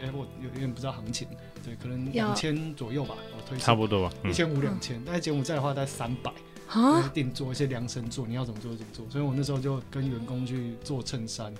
[0.00, 1.26] 哎，我有有点不知道行情，
[1.64, 5.02] 对，可能两千左右吧，我推差不多吧，一千五两千。
[5.04, 6.30] 但是柬埔寨的话，大概三百
[6.68, 9.04] 啊，定做一些量身做，你要怎么做就怎么做。
[9.10, 11.52] 所以我那时候就跟员工去做衬衫。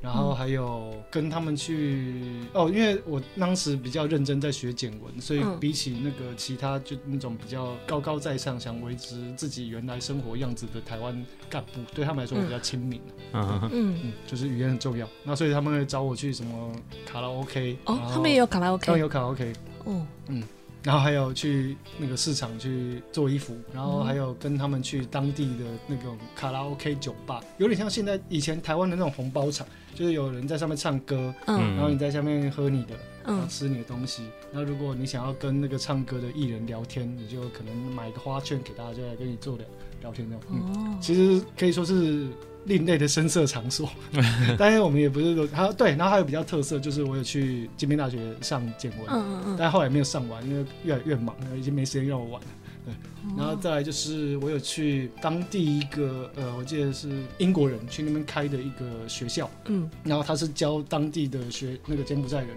[0.00, 13.00] 然后还有跟他们去哦，因为我当时比较认真在学简文，所以比起那个其他就那种比较高高在上想维持自己原来生活样子的台湾干部，对他们来说比较亲民
[13.32, 13.60] 嗯。
[13.72, 13.98] 嗯。
[14.04, 15.08] 嗯，就是语言很重要。
[15.22, 16.72] 那所以他们会找我去什么
[17.06, 19.52] 卡拉 OK 哦，他们也有卡拉 OK，他们有卡拉 OK
[19.84, 20.42] 哦，嗯。
[20.84, 32.94] 然后还有去那个市场去做衣服，然后还有跟他们去当地的那种卡拉 OK 酒吧，有点像现在以前台湾的那种红包场，就是有人在上面唱歌，嗯，然后你在下面喝你的，
[33.24, 34.24] 嗯，吃你的东西。
[34.52, 39.66] 那如果你想要跟那个唱歌的艺人聊天，你就可能买个花券给大家，就来跟你做聊
[40.02, 40.58] 聊天这种。
[40.60, 42.28] 哦，其实可以说是。
[42.66, 43.88] 另类的深色场所，
[44.58, 52.48] 但是我们也不是说，还有对，然后还有比较特色，就是我有去金边大学上简文，嗯嗯嗯，但后来没有上完，因为越来越忙，已经没时间让我玩了。
[52.86, 52.94] 对，
[53.36, 62.48] 然后再来就是我有去当地一个呃，我记得是英国人去那边开的一个学校，嗯，然后他是教当地的学那个柬埔寨人，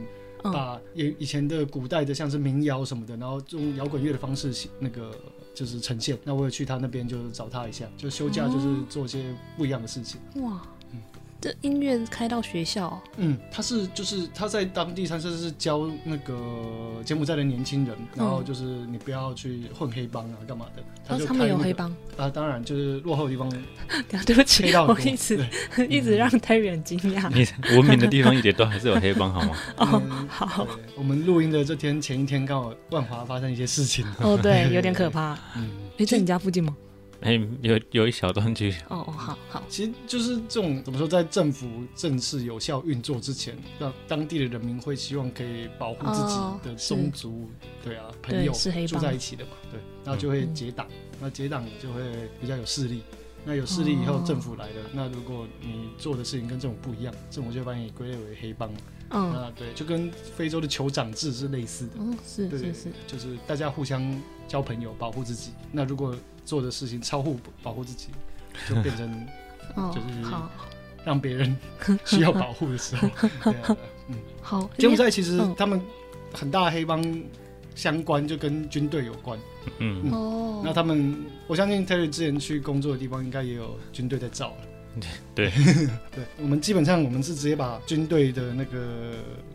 [0.54, 5.12] 把以以前的古代的像是民谣什么的，然后用摇滚乐的方式那个。
[5.58, 10.22] 就是呈现，那我有去他那边，就是找他一下，就休假，就是做一些不一样的事情。
[10.36, 10.62] 哇。
[11.40, 16.34] 这音乐开到学校，嗯，他是就是他在当地，他是是教那个
[17.06, 20.84] 柬埔寨的年轻人，然后就是你不要去混黑帮啊，干嘛的？
[21.08, 23.48] 他他们有黑帮啊，当然就是落后的地方。
[24.26, 25.48] 对不起，我一直
[25.90, 27.30] 一直让太远惊讶。
[27.34, 27.46] 你
[27.76, 29.58] 文明的地方一点都还是有黑帮，好吗？
[29.78, 30.68] 哦，好。
[30.96, 34.06] 我们录音的这天前一天，刚好万华发生一些事情。
[34.20, 35.38] 哦，对，有点可怕。
[35.56, 35.70] 嗯，
[36.00, 36.76] 哎，在你家附近吗？
[37.22, 38.72] 哎，有有一小段剧。
[38.90, 39.64] 哦哦，好好。
[39.68, 47.50] 其实就是这种怎么说，在政府正式有效运作之前，让当地的人民会希望可以保护自己的宗族，
[47.84, 48.52] 对啊，朋友
[48.88, 50.88] 住在一起的嘛，对，然后就会结党，
[51.20, 52.02] 那结党就会
[52.40, 53.02] 比较有势力，
[53.44, 58.72] 那有势力以后政府来了，那如果你做的事情跟政府不一样，政府就把你归类为黑帮，
[59.10, 66.16] 嗯，啊对，就跟非洲的酋长制是类似的，嗯，是是是，就是大家互相交朋友，保护自己，那如果
[66.48, 68.08] 做的事情超乎保护自己，
[68.70, 69.28] 就变成
[69.94, 70.08] 就是
[71.04, 71.56] 让别人
[72.06, 73.10] 需要保护的时候。
[74.08, 74.70] 嗯，好。
[74.78, 75.82] 柬埔寨其实他们
[76.34, 77.04] 很大的黑帮
[77.76, 79.38] 相关，就跟军队有关。
[79.80, 80.62] 嗯哦。
[80.64, 84.58] 那他们，我相信 Terry 之前去工作的地方，应该也有军队在照了。
[85.36, 85.52] 对
[86.12, 89.14] 对，我们基本上我们是直接把军队的那个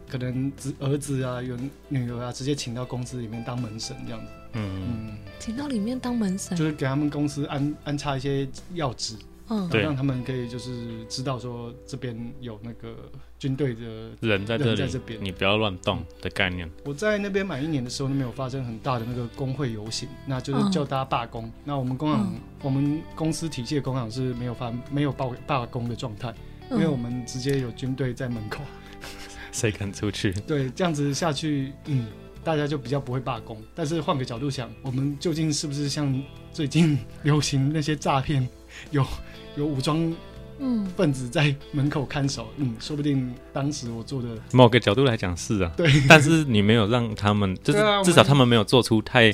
[0.08, 1.56] 可能子儿子啊、有
[1.88, 4.32] 女儿啊，直接请到公司里面当门神这样子。
[4.52, 4.62] 嗯。
[4.64, 9.16] 嗯，请到里面当门神，就是给他们公司安安插一些要职。
[9.48, 12.96] 嗯，让他们可以就是知道说这边有那个
[13.38, 13.82] 军队的
[14.20, 15.22] 人在这里，在这边。
[15.22, 16.70] 你不要乱动的概念。
[16.84, 21.52] 我在那边满一年的时候，那边有发生很大的那个工会游行，那就是叫大家罢工。
[21.64, 26.32] 那我们工厂，我们公司体系的工厂是没有发没有罢罢工的状态，
[26.70, 28.62] 因为我们直接有军队在门口，
[29.50, 30.32] 谁敢出去？
[30.46, 32.06] 对，这样子下去，嗯，
[32.44, 33.60] 大家就比较不会罢工。
[33.74, 38.46] 但是换个角度想，我们究竟是不是像最近 流行那些诈骗
[38.90, 39.06] 有？
[39.54, 40.10] 有武装
[40.60, 49.30] 嗯分子在门口看守，嗯，说不定当时我做的某个角度来讲是啊，对，但是你没有让他们，就是至少他们没有做出太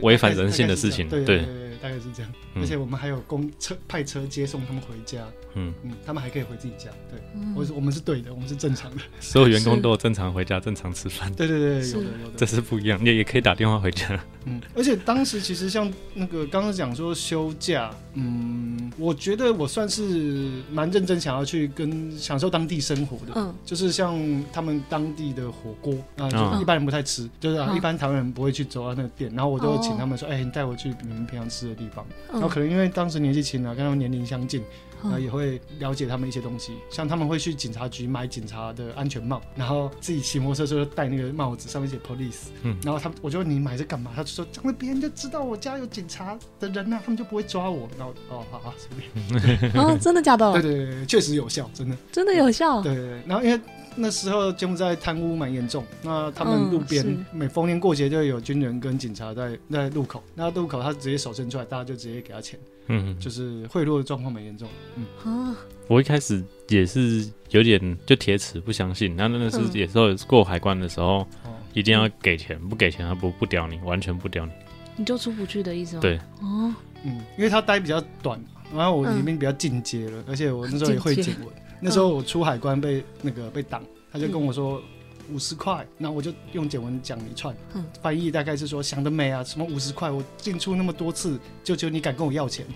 [0.00, 1.44] 违反人性的事情，对。
[1.80, 5.72] 大概是这样，而且我们还有公车派车接送他们回家，嗯。
[5.84, 7.20] 嗯，他们还可以回自己家，对，
[7.54, 24.18] 我我们是对的，我们是正常的，所有员工都有正常回家、正常吃饭，对对对，有的有的，这是不一样，也也可以打电话回家，嗯，而且当时其实像那个刚刚讲说休假，嗯，我觉得我算是蛮认真想要去跟享受当地生活的，嗯，就是像
[24.52, 31.68] 他们当地的火锅啊，就一般人不太吃，就是一般台湾人不会去走到那个店，然后我就请他们说，哎，你带我去你们平常吃。
[31.68, 34.62] 的地方，然后可能因为当时年纪轻啊，跟他们年龄相近，
[35.02, 36.72] 然后，也会了解他们一些东西。
[36.90, 42.48] 像他们会去警察局买警察的安全帽，然后自己骑摩托车就戴那个帽子，上面写 police。
[42.62, 44.10] 嗯，然后他，我就问你买这干嘛？
[44.14, 47.88] 他就说，这样别人就知道我家有警察的人呢，他们就不会抓我。
[47.98, 49.72] 然后，哦，好好，随便。
[49.74, 50.52] 哦，真的假的？
[50.54, 52.82] 对对对，确实有效，真的，真的有效。
[52.82, 53.60] 对对对，然后因为。
[53.96, 64.68] 那时候柬埔寨贪污蛮严重，那他们路边每逢年过节就有军人跟警察在在路口，那路口他直接手伸出来，大家就直接给他钱，嗯，就是贿赂的状况蛮严重，
[65.24, 65.54] 嗯，
[65.88, 71.26] 我一开始也是有点就铁齿不相信，那那那是也是过海关的时候，
[71.74, 74.52] 一定要给钱，不给钱他不不屌你，完全不屌你，
[74.96, 76.02] 你就出不去的意思吗？
[76.02, 76.74] 对，哦，
[77.04, 78.40] 嗯，因为他待比较短，
[78.74, 81.48] 然后我里面比较进阶了，而且我那时候也会警文。
[81.80, 84.82] 那时候我出海关被那个被挡，他就跟我说
[85.30, 87.54] 五十块，那我就用简文讲一串，
[88.02, 92.66] 翻译大概是说想得美啊，什么五十块，我进出那么多次，就就你敢跟我要钱，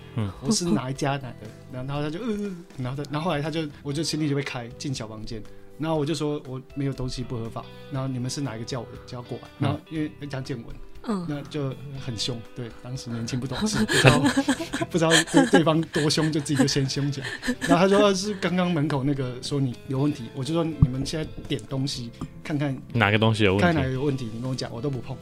[0.41, 1.35] 我是哪一家哪的，
[1.71, 5.41] 然后他就呃，然后他，然后后来他就我就行李就被开进小房间，
[5.79, 10.67] 然后我就说我没有东西不合法，然后你们是哪一个叫我叫过来，然后因为讲简文。
[11.05, 14.19] 嗯，那就很凶，对，当时年轻不懂事， 不知道
[14.89, 17.27] 不知道对对方多凶，就自己就先凶起来。
[17.61, 22.09] 然后他说是刚刚门口那个说你有问题，我就说你们现在点东西
[22.43, 25.17] 看看哪个东西有问题，看哪个有问题，你跟我讲，我都不碰。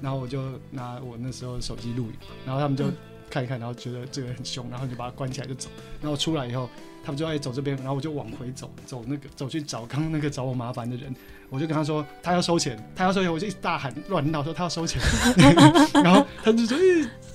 [0.00, 2.12] 然后我就拿我那时候手机录影，
[2.44, 2.84] 然后他们就
[3.30, 5.68] 看一看，然后觉得这个很凶，然后就把它关起来就走。
[6.02, 6.68] 然后出来以后，
[7.06, 11.14] 他们就爱走这边，然后我就往回走，走那个走去找刚刚那个找我麻烦的人。
[11.48, 15.00] 我就跟他说，他要收钱，他要收钱，我就一直大喊乱闹说他要收钱，
[16.02, 16.76] 然后他就说，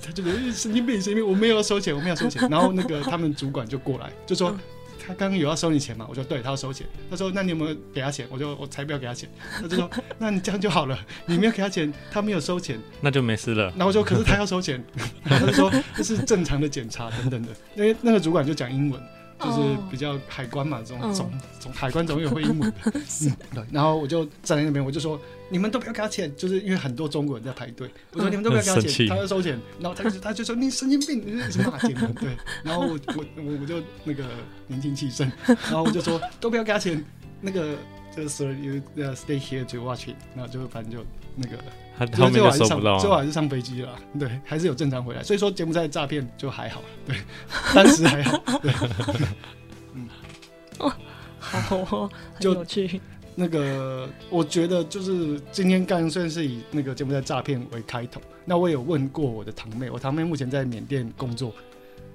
[0.04, 2.46] 他就说神经病神经病，我没有要收钱，我没有收钱。
[2.50, 4.54] 然后那个他们主管就过来，就说
[4.98, 6.04] 他刚刚有要收你钱吗？
[6.10, 6.86] 我说对，他要收钱。
[7.10, 8.26] 他说那你有没有给他钱？
[8.30, 9.26] 我就我才不要给他钱。
[9.62, 13.70] 他就说 那你这样就好了，你没有给他钱，他没有收钱，那就没事了。
[13.70, 14.84] 然后我说可是他要收钱，
[15.24, 19.00] 他就说这是正常的检查等等的，因为那个主管就讲英文。
[19.42, 23.64] 就是比较海关嘛，这种总总海关总有会英文的， 嗯，对。
[23.72, 27.90] 然后我就站在那边，我就说你们都不要给他钱，就是因为很多中国人在排队。
[28.12, 29.58] 我说你们都不要给他钱，他要收钱。
[29.80, 32.36] 然后他就他就说你神经病，你是骂钱的，对。
[32.62, 34.24] 然后我我我我就那个
[34.66, 37.04] 年轻气盛，然后我就说都不要给他钱，
[37.40, 37.76] 那个
[38.14, 38.80] 就是 you
[39.14, 41.04] stay here to watch it，然后就反正就
[41.36, 41.56] 那个。
[41.94, 45.22] 他后面就收不到，最后还是上飞机了，对，还是有正常回来。
[45.22, 47.14] 所以说柬埔寨诈骗就还好，对，
[47.74, 48.72] 当时还好，对，
[49.92, 50.08] 嗯，
[50.78, 50.90] 哦，
[51.38, 52.08] 好，
[52.40, 52.98] 就有趣。
[53.34, 58.20] 那个，我觉得就是今天干算是以那个柬埔寨诈骗为开头。
[58.46, 61.52] 那我有问过我的堂妹，我堂妹目前在缅甸工作。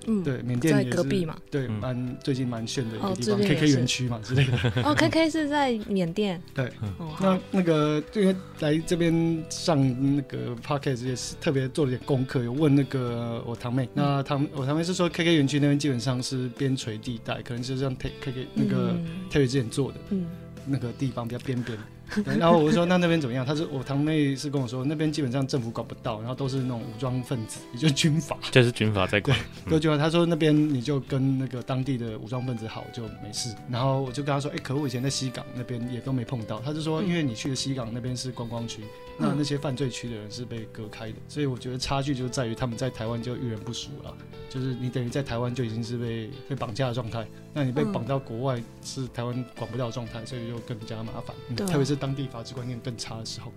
[0.08, 4.58] 嗯，对，缅甸在隔壁嘛，对，蛮最近蛮炫的一个地方，K K 园区嘛之类的。
[4.84, 6.42] 哦，K K 是在缅甸。
[6.56, 6.72] 对，
[7.20, 9.78] 那那个因为来这边上
[10.16, 18.94] 那个 Podcast 也是特别做了点功课，有问那个我堂妹，那堂我堂妹是说 K K 园区那边基本上是边陲地带，可能是像 K K 那个
[19.30, 20.26] Terry 之前做的，嗯，
[20.66, 21.78] 那个地方比较边边。
[22.26, 23.46] 然后我说那那边怎么样？
[23.46, 29.38] 他说我堂妹是跟我说那边基本上政府管不到，然后都是那种武装分子，也就是军阀， 就是军阀在管。
[29.68, 33.54] 对，就他说那边你就跟那个当地的武装分子好就没事。
[33.70, 36.60] 然后我就跟他说，哎，可我以前在西港那边也都没碰到。
[36.60, 38.82] 他就说，因为你去的西港那边是观光区，
[39.18, 44.14] 那那些犯罪区的人是被隔开的，所以我觉得差距就在于他们在台湾就遇人不淑了，
[44.50, 47.28] 就是你等于在台湾就已经是被被绑架的状态，
[47.58, 51.36] 那你被绑到国外是台湾管不到的状态，所以就更加麻烦，
[51.66, 53.52] 特别是当地法治观念更差的时候。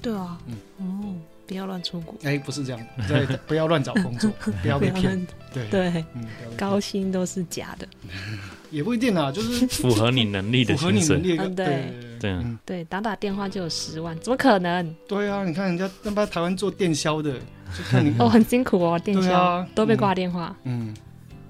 [0.00, 1.14] 对啊，嗯，哦，
[1.46, 2.14] 不要乱出国。
[2.22, 4.30] 哎，不是这样，对，不要乱找工作，
[4.62, 5.26] 不要被骗。
[5.52, 6.26] 对对，嗯，
[6.56, 7.86] 高薪都是假的。
[8.72, 14.96] 也不一定啊，就是 符合你能力的，符合你能力的，对对对，打打电话就有十万，怎么可能？
[15.06, 17.34] 对啊，你看人家那边台湾做电销的，
[17.76, 20.56] 就看你哦，很辛苦哦，电销都被挂电话。
[20.64, 20.94] 嗯，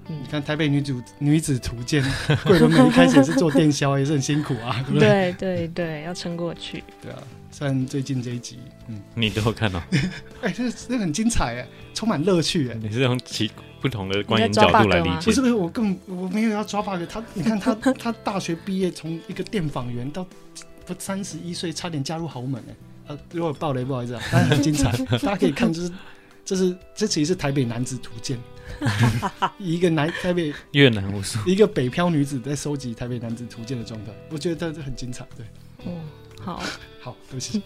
[0.07, 2.03] 你看台北女主女子图鉴，
[2.45, 5.33] 桂纶镁一开始也是做电销，也是很辛苦啊， 对不对？
[5.33, 6.83] 对对对，要撑过去。
[7.01, 7.17] 对啊。
[7.51, 9.79] 算最近这一集，嗯，你都有看到？
[10.41, 12.73] 哎，这这很精彩哎，充满乐趣哎。
[12.81, 13.49] 你是用其
[13.79, 15.25] 不同的观影角度来理解？
[15.25, 17.03] 不是不是，我更我没有要抓 bug。
[17.07, 20.25] 他，你看他 他大学毕业，从一个电访员到
[20.87, 22.73] 不三十一岁，差点嫁入豪门哎。
[23.09, 25.91] 呃，如果爆雷不好意思啊，但是很精彩，大家可以看，就是
[26.43, 28.35] 这是这其实是台北男子图鉴，
[29.59, 35.45] 一个南台北越南无数一个北漂女子在收集台北男子图鉴的状态，我觉得这很精彩，对，
[35.85, 35.97] 哦。
[36.39, 36.61] 好
[36.99, 37.61] 好，对不起，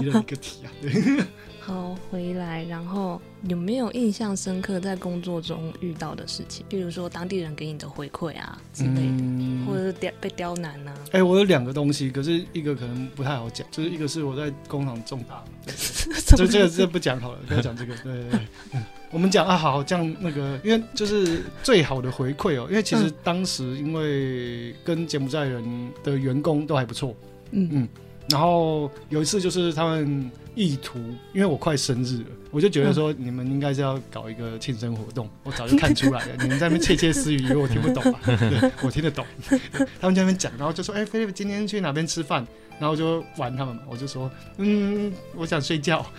[0.00, 0.72] 离了一个题啊。
[0.80, 0.90] 对，
[1.60, 6.64] 好，回来，然后有没有印象深刻在工作中遇到的事情？
[6.70, 10.94] 比如说当地人给你的回馈啊之类的，或者是刁被刁难呢？
[11.12, 15.44] 哎，我有两个东西，可是一个可能不太好讲，就是一个是我在工厂重大，
[16.34, 17.94] 就这个这不讲好了，不要讲这个。
[17.98, 18.24] 对，
[19.10, 25.64] 我们讲啊，好，这样那个，因为就是最好的回馈哦，因为其实当时因为跟柬埔寨人
[26.04, 27.14] 的员工都还不错。
[27.52, 27.88] 嗯嗯，
[28.30, 30.98] 然后有一次就是他们意图，
[31.32, 38.20] 因为我快生日了，我就觉得说你们应该是要搞一个庆生活动， 我早就看出来了，你们在那边窃窃私语，以为我听不懂啊，
[38.82, 39.24] 我听得懂。
[40.00, 42.46] 他们在那边讲，然后就说：“哎，菲利今天去哪边吃饭？”
[42.78, 46.04] 然后就玩他们嘛，我就说：“嗯，我想睡觉。”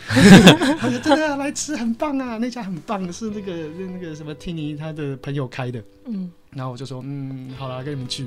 [0.78, 8.26] 他说：“真的来吃，很棒啊，那家很棒，是那个那个什么 Tini 他的朋友开的。”嗯，然后我就说：“嗯，好了，跟你们去。”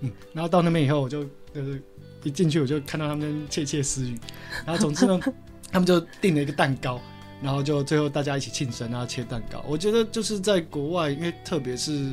[0.00, 1.82] 嗯，然后到那边以后，我就就是。
[2.26, 4.18] 一进去我就看到他们窃窃私语，
[4.66, 5.20] 然后总之呢，
[5.70, 7.00] 他们就订了一个蛋糕，
[7.40, 9.64] 然后就最后大家一起庆生啊，切蛋糕。
[9.68, 12.04] 我觉得就是在国外，因为特别是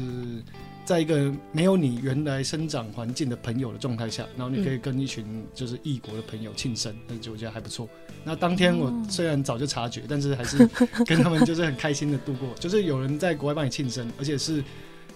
[0.86, 7.90] 在一个没有你原来生长环境的朋友的状态下，然后你可以跟一群就是异国的朋友庆生，那就我觉得还不错。
[8.24, 10.58] 那当天我虽然早就察觉，但是还是
[11.08, 14.64] 跟他们就是很开心的度过，就是有人在国外帮你庆生，而且是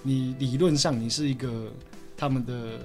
[0.02, 1.72] 你理论上你是一个
[2.18, 2.80] 他们的。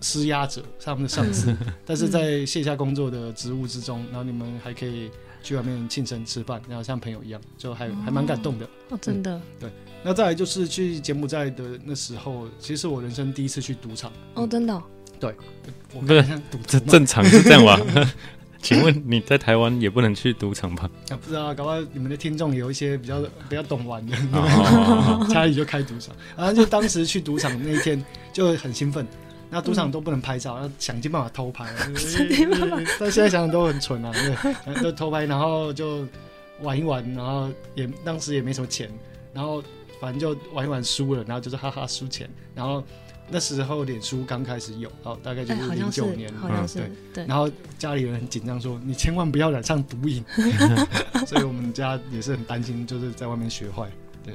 [0.00, 5.10] 施压者是他们的上司， 但是在线下工作的职务之中，然后你们还可以
[5.42, 8.68] 去外面庆生吃饭，然后像朋友一样，就还还蛮感动的。
[8.90, 9.40] 哦，真的。
[9.58, 9.70] 对，
[10.02, 14.12] 那再来就是去柬埔寨的那时候，其实是我人生第一次去赌场。
[14.34, 14.82] 哦，真的。
[15.20, 15.34] 对，
[15.90, 16.22] 不是
[16.66, 17.80] 正正常是这样吧？
[18.60, 20.90] 请问你在台湾也不能去赌场吧？
[21.10, 24.16] 啊，不知道，搞不好你们的听众有一些比较比较懂玩的，
[25.30, 29.06] 家里就开赌场，然后就当时去赌场那一天就很兴奋。
[29.50, 31.66] 那赌场都不能拍照，要想尽办法偷拍。
[33.00, 36.06] 但现在想想都很蠢啊，对，都偷拍，然后就
[36.60, 38.90] 玩一玩，然后也当时也没什么钱，
[39.32, 39.62] 然后
[40.00, 42.28] 反正就玩一玩输了，然后就是哈哈输钱。
[42.54, 42.84] 然后
[43.30, 46.80] 那时候脸书刚开始有，哦，大概就是零九年，好像是
[47.14, 47.24] 对。
[47.26, 50.22] 然后家里人很紧张，说你千万不要染上毒瘾，
[51.26, 53.88] 所以我们家也是很担心，就是在外面学坏。
[54.24, 54.34] 对，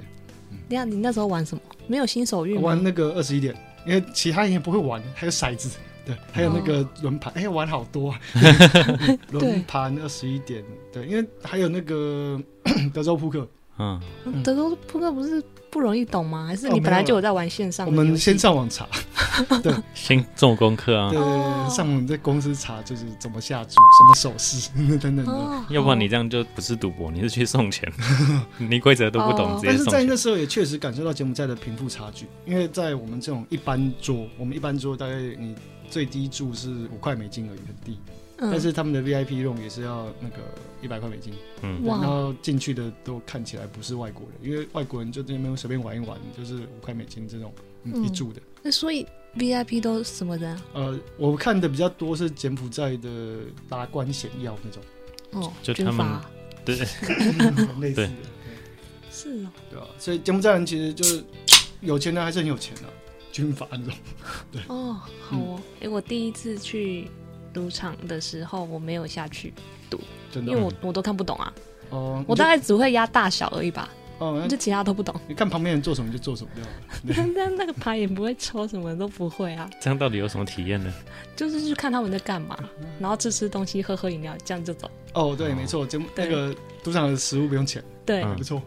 [0.67, 1.61] 你看你那时候玩什么？
[1.85, 3.55] 没有新手运玩那个二十一点。
[3.85, 5.69] 因为其他人也不会玩，还有骰子，
[6.05, 8.13] 对，还有那个轮盘，哎，玩好多，
[9.31, 12.39] 轮盘二十一点，对，因为还有那个
[12.93, 13.47] 德州扑克，
[13.77, 13.99] 嗯，
[14.43, 15.43] 德州扑克不是。
[15.73, 16.45] 不容易懂吗？
[16.45, 17.87] 还是你本来就有在玩线上？
[17.87, 18.87] 我们先上网查，
[19.63, 21.09] 对，先做功课啊。
[21.09, 21.17] 对，
[21.67, 24.69] 上网在公司查，就是怎么下注、什么手势
[25.01, 25.63] 等等的。
[25.69, 27.91] 要不然你这样就不是赌博，你是去送钱，
[28.59, 35.55] 你规则都不懂，直接但是在那时候也确实感受到柬埔寨的贫富差距，因为在我们这种一般桌，我们一般桌大概你
[35.89, 37.97] 最低注是五块美金而已，很低。
[38.37, 40.37] 但是他们的 VIP room 也是要那个
[40.81, 47.53] 一百块美金，嗯，然后进去的都看起来不是外国人，因为外国人就在那边随便玩一玩，就是五块美金这种
[47.85, 48.41] 一注的。
[48.61, 49.05] 那所以
[49.37, 50.59] VIP 都什么人？
[50.73, 54.83] 呃，我看的比较多是柬埔寨的达官显要那种，
[55.31, 56.19] 哦，就他们
[56.65, 56.75] 对，
[57.79, 58.09] 类似的，
[59.11, 59.87] 是哦，对啊？
[59.99, 61.23] 所以柬埔寨人其实就是
[61.81, 62.83] 有钱人还是很有钱的，
[63.31, 63.93] 军阀那种，
[64.51, 64.61] 对。
[64.67, 67.07] 哦，好哦，哎，我第一次去。
[67.53, 69.53] 赌场的时候，我没有下去
[69.89, 69.99] 赌，
[70.31, 71.53] 真的，因为我我都看不懂啊。
[71.91, 73.87] 哦，我大概只会压大小而已吧。
[74.19, 75.13] 哦，就其他都不懂。
[75.27, 76.49] 你看旁边人做什么就做什么，
[77.05, 77.25] 对吧？
[77.35, 79.69] 那那个牌也不会抽，什么都不会啊。
[79.81, 80.93] 这样到底有什么体验呢？
[81.35, 82.57] 就是去看他们在干嘛，
[82.99, 84.89] 然后吃吃东西、喝喝饮料，这样就走。
[85.13, 88.61] 哦，对，没错，节目那个赌场的食物不用钱，对，不错。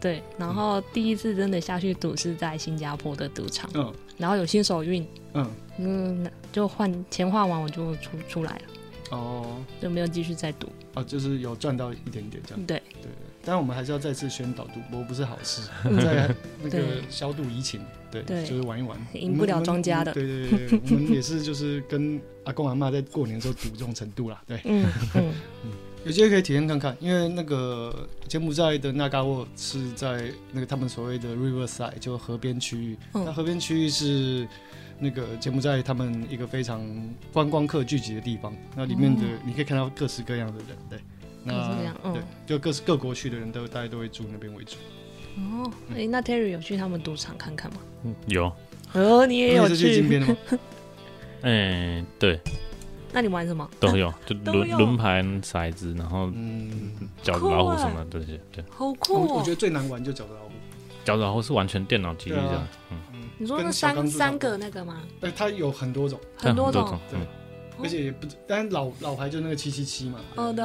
[0.00, 5.50] 对，然后第一次真的下去赌是在新加坡的赌场，嗯，然后有新手运，嗯。
[5.82, 10.68] 嗯，就换钱换完我就出出来了，哦，就没有继续再赌。
[10.92, 12.66] 哦，就是有赚到一点点这样。
[12.66, 12.82] 对。
[13.00, 13.10] 对。
[13.42, 15.62] 但我们还是要再次宣导赌博不是好事，
[15.98, 16.28] 在
[16.62, 16.78] 那个
[17.08, 17.80] 消毒疫情，
[18.10, 20.12] 对，就是玩一玩，赢不了庄家的。
[20.12, 24.60] 对对对，我们也是就是跟阿公阿妈在过年的时候赌这种程度啦，对。
[24.64, 24.84] 嗯
[25.14, 25.32] 嗯。
[25.64, 25.70] 嗯，
[26.04, 32.96] 有机会可以体验看看，因为那个柬埔寨的纳嘎沃是在那个他们所谓的 Riverside，就河边区域。
[33.12, 34.48] 那河边区域是
[34.98, 36.82] 那个柬埔寨他们一个非常
[37.32, 40.98] 观光客聚集的地方，那里面的你可以看到各式各样的人，对。
[41.42, 44.76] 那对，就各各国去的人都大家都会住那边为主。
[45.38, 47.78] 哦，哎，那 Terry 有去他们赌场看看吗？
[48.04, 48.52] 嗯，有。
[48.92, 50.36] 哦，你也有去金边的吗？
[51.40, 52.38] 哎，对。
[53.12, 53.68] 那你玩什么？
[53.80, 56.92] 都有， 就轮轮盘、骰子，然后嗯，
[57.22, 58.64] 饺子老虎什么这些，对。
[58.70, 59.36] 好酷哦！
[59.38, 60.50] 我觉得最难玩就饺子老虎。
[61.04, 62.38] 饺子老虎是完全电脑机的，
[62.90, 63.22] 嗯嗯。
[63.38, 65.00] 你说那三三个那个吗？
[65.20, 67.18] 对，它有很多种，很多种，对。
[67.82, 70.20] 而且也不，但老老牌就那个七七七嘛。
[70.36, 70.64] 哦，对。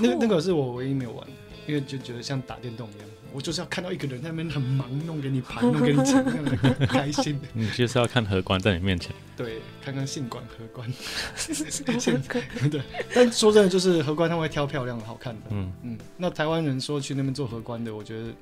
[0.00, 1.32] 那那个是我唯一没有玩的，
[1.66, 7.38] 因为就觉得像打电动一样，我就是要看到一个人在那边很忙，弄给你盘，弄给你钱，那样的开心。
[7.52, 10.88] 你就是要看荷官在你面前，对，看看性管荷官。
[12.70, 12.80] 对，
[13.14, 15.42] 但说真的，就是荷官他会挑漂亮的、好看的。
[15.50, 15.98] 嗯嗯。
[16.16, 18.34] 那台湾人说去那边做荷官的，我觉得，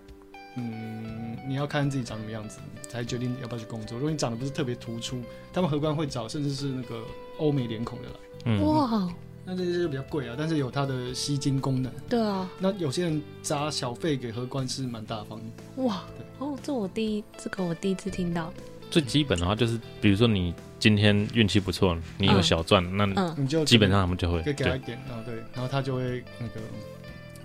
[0.56, 2.58] 嗯，你要看自己长什么样子，
[2.88, 3.98] 才决定要不要去工作。
[3.98, 5.22] 如果你长得不是特别突出，
[5.52, 7.02] 他们荷官会找甚至是那个
[7.38, 8.62] 欧美脸孔的来。
[8.62, 9.08] 哇。
[9.46, 11.92] 那这些就比较贵啊，但是有它的吸金功能。
[12.08, 12.50] 对啊。
[12.58, 15.82] 那有些人砸小费给荷官是蛮大方的。
[15.84, 16.02] 哇。
[16.38, 18.52] 哦，这我第一，这个我第一次听到。
[18.90, 26.60] 最基本的话就是，比如说你今天运气不错，你有小赚，那你就基本上他们就会给给他一点，然后对，然后他就会那个，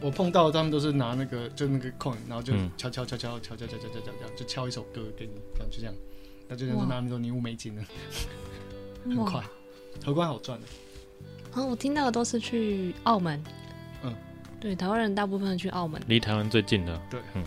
[0.01, 5.93] 我碰到他们都是拿那个就那个 coin，然后就敲敲敲敲敲敲敲敲敲敲，就敲一首歌给你，这样就这样，
[6.47, 7.83] 那就像是拿那种礼物美金了，
[9.05, 9.43] 很快，
[10.03, 10.67] 荷官好赚的。
[11.53, 13.43] 哦，我听到的都是去澳门。
[14.03, 14.15] 嗯，
[14.59, 17.01] 对，台湾人大部分去澳门，离台湾最近的。
[17.09, 17.43] 对，嗯，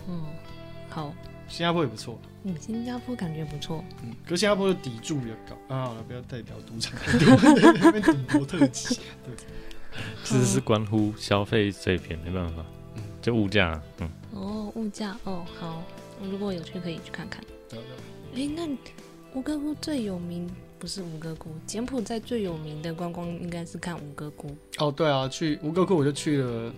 [0.89, 1.13] 好。
[1.47, 2.19] 新加坡也不错。
[2.45, 3.85] 嗯，新加坡感觉不错。
[4.03, 6.99] 嗯，可是新加坡的底柱比较高啊，好了，不要代表赌场，
[7.81, 9.01] 那边赌博特级。
[9.25, 9.35] 对，
[10.25, 12.65] 其实是关乎消费水平，没办法。
[12.97, 13.81] 嗯，就物价。
[14.01, 14.11] 嗯。
[14.33, 15.83] 哦，物价哦，好，
[16.23, 17.45] 如果有去可以去看看。
[17.69, 17.79] 对
[18.35, 18.47] 对。
[18.47, 18.67] 哎，那
[19.35, 20.51] 吴哥窟最有名。
[20.85, 24.55] 不是吴哥窟，柬埔寨最有名的观光应该是看吴哥窟。
[24.77, 26.71] 哦，对啊，去吴哥窟我就去了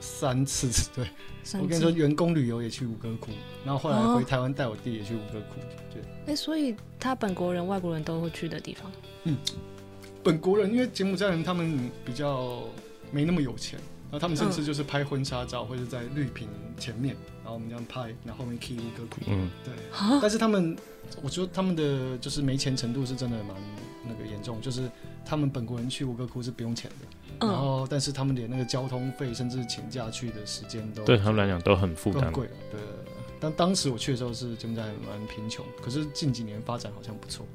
[0.00, 0.90] 三次。
[0.94, 1.08] 对，
[1.54, 3.30] 我跟你说，员工旅游也去吴哥窟，
[3.64, 5.62] 然后后来回台湾带我弟也去吴哥窟。
[5.90, 8.92] 对，哎，所以他本国人、外国人都会去的地方。
[9.22, 9.34] 嗯，
[10.22, 12.64] 本国人因为柬埔寨人他们比较
[13.10, 16.48] 没那么有钱，然后他们甚至就是拍婚纱照或者在绿屏
[16.78, 19.20] 前面，然后我们这样拍，然后后面 key 吴哥窟。
[19.26, 19.74] 嗯，对。
[20.22, 20.76] 但是他们。
[21.22, 23.54] 我觉得他们的就是没钱程度是真的蛮
[24.08, 24.90] 那个严重，就是
[25.22, 32.52] 他们本国人去吴哥窟是不用钱的，然后但是他们连那个交通费甚至请假去的时间都对他们来讲都很负担贵了。
[32.72, 32.80] 对，
[33.38, 37.46] 但当时我去的时候是柬埔寨蛮贫穷，可是近几年发展好像不错。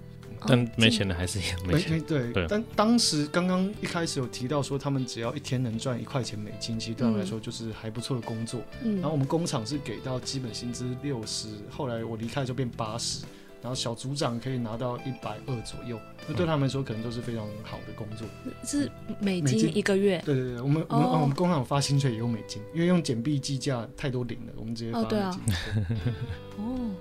[0.47, 2.01] 但没钱的还是没钱。
[2.01, 8.61] 对，但当时刚刚一开始有提到说他们只要一天能赚一块钱美金，其实对他们来说就是还不错的工作。
[8.83, 13.25] 嗯，然后我们工厂是给到基本薪资六十，后来我离开就变八十。
[13.61, 18.25] 然后小组长可以拿到一百二左右，那对他们来说可能都是非常好的工作。
[18.63, 20.17] 是美金一个月？
[20.25, 25.41] 对对对，我们我们我们工厂发薪水也用美金，因为用简币计价太多零了，我们直接发美金。
[26.57, 26.95] 哦，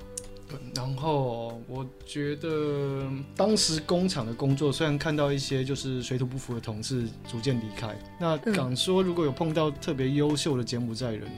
[0.74, 11.28] 然后我觉得当时工厂的工作，虽然看到一些就是水土不服的同事逐渐离开，那敢说如果有碰到特别优秀的柬埔寨人，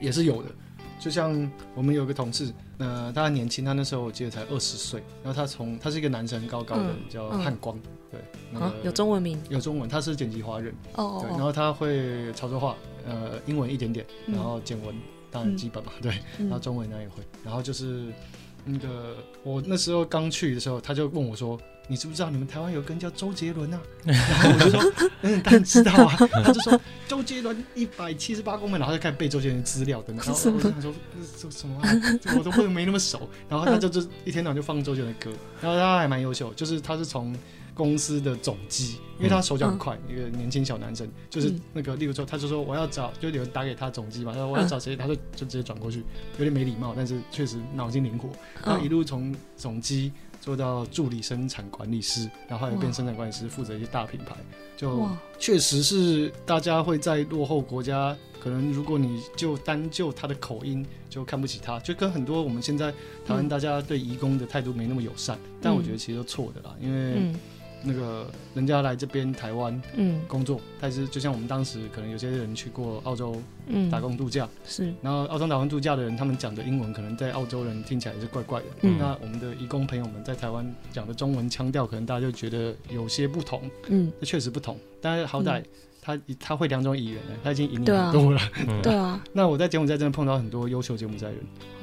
[0.00, 0.48] 也是有的。
[0.98, 7.76] 就像我们有个同事，呃，他很年轻，他那时候我记得才二十岁，然后他从他是一个男生，高高的，叫汉光，
[8.08, 8.20] 对，
[8.60, 14.94] 啊，有中文名，有中文，他是剪辑华人，哦，对，然后他会潮州话，呃，英文一点点，然后简文
[15.32, 18.06] 当然基本嘛， 对，然后中文呢也会，然后就是
[18.64, 21.58] 那个我那时候刚去的时候，他就问我说。
[21.88, 23.80] 你知不知道你们台湾有个人叫周杰伦啊？
[24.06, 26.16] 然后我就说，嗯，当然知道啊。
[26.44, 30.24] 他就说周杰伦一百七十八公分，然后就开始背周杰伦资料等等。
[30.24, 30.94] 然后我就想说，
[31.36, 31.82] 这什么？
[32.38, 33.28] 我都不没那么熟。
[33.48, 35.36] 然后他就就一天到晚就放周杰伦的歌。
[35.60, 37.36] 然后他还蛮优秀，就是他是从
[37.74, 46.04] 公司的总机，因为他手脚很快，一个年轻小男生，就是那个，例如说，他就说我要找，就有人打给他总机嘛，他说我要找谁，他就就直接转过去，
[46.38, 48.28] 有点没礼貌，但是确实脑筋灵活，
[48.62, 54.36] 他一路从总机做到助理生产管理师，然后后来变生产管理师，负责一些大品牌，
[54.76, 55.08] 就
[55.38, 58.16] 确实是大家会在落后国家。
[58.42, 62.90] 可能如果你就单就他的口音就看不起他，就跟很多我们现在
[63.24, 67.32] 台湾大家对移工的态度没那么友善，但我觉得其实都错的啦，因为
[67.84, 70.20] 那个人家来这边台湾嗯。
[70.28, 85.62] 工作，但是就像我们当时可能有些人去过澳洲嗯打工度假，是，然后澳洲打工度假的人，他们讲的英文可能在澳洲人听起来是怪怪的，那我们的义工朋友们在台湾讲的中文腔调，可能大家就觉得有些不同，嗯，确实不同，但是好歹。
[86.04, 88.40] 他他会两种语言的，他已经赢你很多了。
[88.82, 91.38] 对啊， 那我在柬埔寨真的碰到很多优秀柬埔寨人，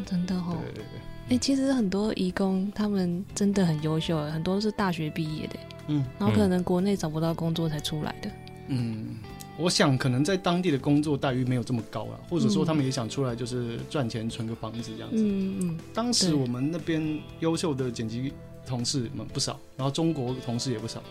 [0.05, 0.57] 真的哦。
[0.61, 0.99] 对对对，
[1.29, 5.55] 哎，其实很多义工他们真的很优秀，很多是大学毕业的，
[5.87, 8.31] 嗯，然后可能国内找不到工作才出来的。
[8.67, 9.15] 嗯，
[9.57, 15.17] 我想可能在当地的工作待遇没有这么高啊，或者说他们也想出来就是赚钱存个房子这样子。
[15.17, 15.79] 嗯嗯。
[15.93, 18.33] 当时我们那边优秀的剪辑
[18.65, 21.01] 同事们不少，然后中国同事也不少。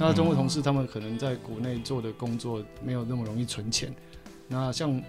[0.00, 3.94] 那中国同事他们可能在国内做的工作没有那么容易存钱。
[4.48, 5.02] 那像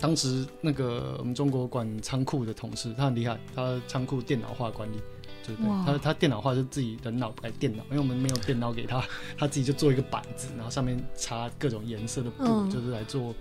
[0.00, 4.96] 当时那个我们中国管仓库的同事，他很厉害，他仓库电脑化管理，
[5.44, 5.64] 对对？
[5.84, 9.02] 他他电脑化是自己人脑改电脑，因为我们没有电脑给他，
[9.36, 13.34] 他自己就做一个板子，然后上面插各种颜色的布，就是来做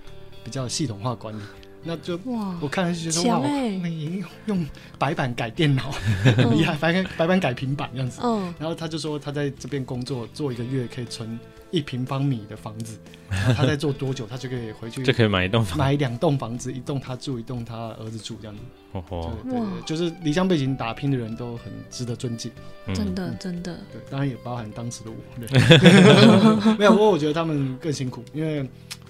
[0.43, 1.41] 比较系统化管理。
[1.83, 4.65] 那就哇，我看了就觉得哇，你用
[4.97, 5.91] 白板改电脑，
[6.51, 8.19] 厉害，白板白板改平板这样子。
[8.23, 11.39] 嗯，然后他就说他在这边工作做一个月可以存
[11.71, 12.97] 一平方米的房子，
[13.29, 18.61] 他在做多久他就可以回去就可以买一栋买两栋房子，一栋他住，一栋他儿子住这样子。
[18.93, 22.51] 哦对对，就是离乡背景打拼的人都很值得尊敬，
[22.93, 23.77] 真的真的。
[23.91, 26.75] 对，当然也包含当时的我。
[26.77, 28.67] 没有，不过我觉得他们更辛苦，因为。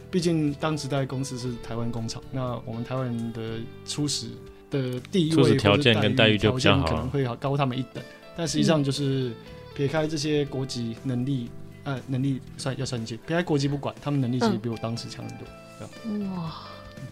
[0.09, 4.27] 毕竟当时在公司是台湾工厂，那我们台湾人的初始
[4.71, 8.01] 的地位条件跟待遇就比较好，可能会好高他们一等。
[8.33, 9.33] 但实际上就是
[9.75, 11.51] 撇开这些国籍能力，
[11.87, 16.35] 呃，能力算要算进，撇开国籍不管，他们能力其实比我当时强很多。
[16.35, 16.67] 哇，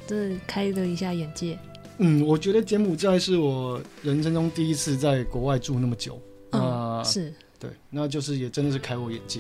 [0.06, 1.58] 这开了一下眼界。
[2.00, 6.22] 嗯，我觉得柬埔寨是我人生中第一次在国外住那么久。
[6.50, 9.40] 啊，是对，那就是也真的是开我眼界。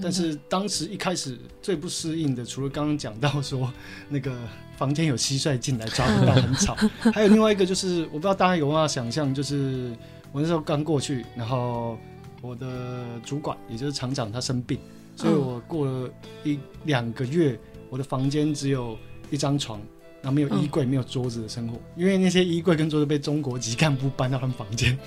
[0.00, 3.72] 但是当时一开始最不适应的，除了刚刚讲到说
[4.08, 4.32] 那个
[4.76, 6.76] 房间有蟋蟀进来抓不到 很吵，
[7.12, 9.90] 还有另外一个就是我不知道大家有没有想象，就是
[10.30, 11.98] 我那时候刚过去，然后
[12.46, 14.78] 我的主管也就是厂长他生病，
[15.16, 16.10] 所以我过了
[16.44, 17.58] 一两个月，
[17.90, 18.96] 我的房间只有
[19.30, 19.80] 一张床。
[20.22, 24.98] 然后没有衣柜、没有桌子的生活，因为那些衣柜跟桌子被中国籍干部搬到他们房间，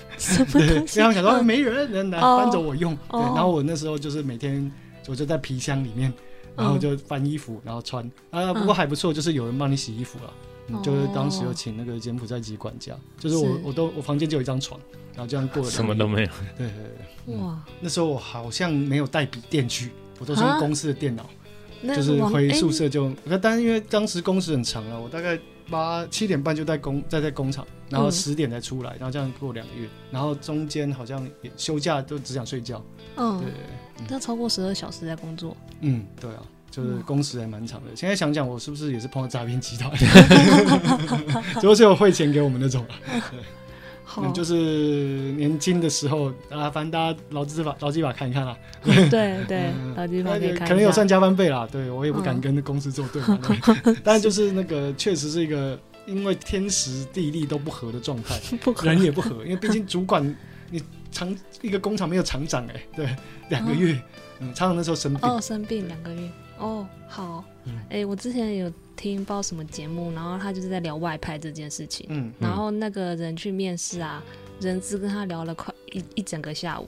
[0.50, 2.96] 对， 然后想说没人，人来搬走我用。
[3.10, 4.72] 对，然后我那时候就是每天
[5.06, 6.10] 我就在皮箱里面，
[6.56, 8.54] 然后就翻衣服，然后穿啊。
[8.54, 10.32] 不过还不错，就是有人帮你洗衣服了。
[10.82, 14.78] 就是当时有请那个柬埔寨籍管家，就是我我都我房间就有一张床，
[15.12, 15.70] 然后这样过了。
[15.70, 16.28] 什么都没有。
[16.56, 16.76] 对对
[17.26, 17.36] 对。
[17.36, 21.28] 哇，那时候我好像没有带笔电去，我都是用公司的电脑。
[21.82, 23.10] 就是回宿舍就，
[23.40, 25.38] 但是因为当时工时很长了，我大概
[25.70, 32.84] 八七点半就在工在在工厂，然后十点才出来，然后这样过两个月，然后中间好像休假都只想睡觉。
[33.16, 35.56] 嗯，对，要超过十二小时在工作。
[35.80, 37.90] 嗯，对啊，就是工时还蛮长的。
[37.94, 39.90] 现在想想，我是不是也是碰到诈骗集团？
[41.60, 42.86] 主要是有汇钱给我们那种。
[43.08, 43.40] 对。
[44.34, 44.54] 就是
[45.36, 48.58] 年轻的时候啊，反正大家劳资法、劳基法看一看 啦。
[48.82, 50.32] 对对， 劳基法
[50.66, 51.68] 可能有算加班费啦。
[51.70, 53.22] 对我也不敢跟那公司作对。
[54.02, 58.40] 但是就是那个，确实是一个因为天时地利都不合的状态，
[58.82, 59.44] 人也不合。
[59.44, 60.24] 因为毕竟主管，
[60.70, 63.14] 你厂一个工厂没有厂长哎，对，
[63.48, 63.96] 两个月，
[64.40, 66.28] 嗯，厂长那时候生病哦，生病两个月
[66.60, 67.44] 哦，好，
[67.88, 68.72] 哎，我之前有。
[68.96, 72.04] 听不知道什么节目，然后他就是在聊外派这件事情。
[72.10, 74.22] 嗯，然后那个人去面试啊，
[74.60, 76.86] 人资跟他聊了快一一整个下午，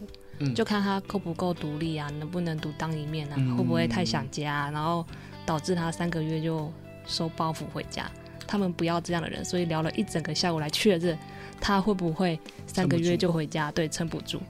[0.54, 5.06] 就看他够不够独立啊，能不能独当一面啊，会不会太想家，然后
[5.46, 6.70] 导致他三个月就
[7.06, 8.04] 收包袱回家。
[8.46, 11.18] 他们不要这样的人，所以聊了一整个下午来确认
[11.62, 14.40] 他会不会三个月就回家，对，撑不住。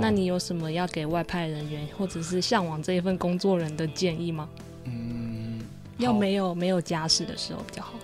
[0.00, 4.48] 那你有什么要给外派人员或者是向往这一份工作人的建议吗？
[4.84, 5.60] 嗯。
[5.98, 7.94] 要没有没有家室的时候比较好。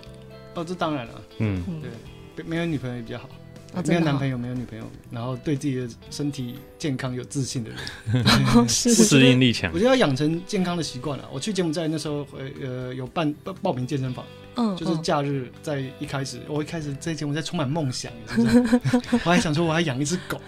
[0.55, 1.23] 哦，这当然了。
[1.39, 1.65] 嗯，
[2.37, 3.29] 对，没有女朋友也比较好。
[3.87, 9.73] 没有男朋友，没有女朋友，然后对自己的身体健康有自信的人， 适应力强。
[9.73, 11.29] 我觉得要养成健康的习惯了。
[11.33, 14.25] 我去柬埔寨那时候，呃呃，有办报报名健身房，
[14.57, 18.13] 嗯，就是假日在一开始，我一开始这节目在充满梦想，
[19.13, 20.41] 我还想说我要养一只狗，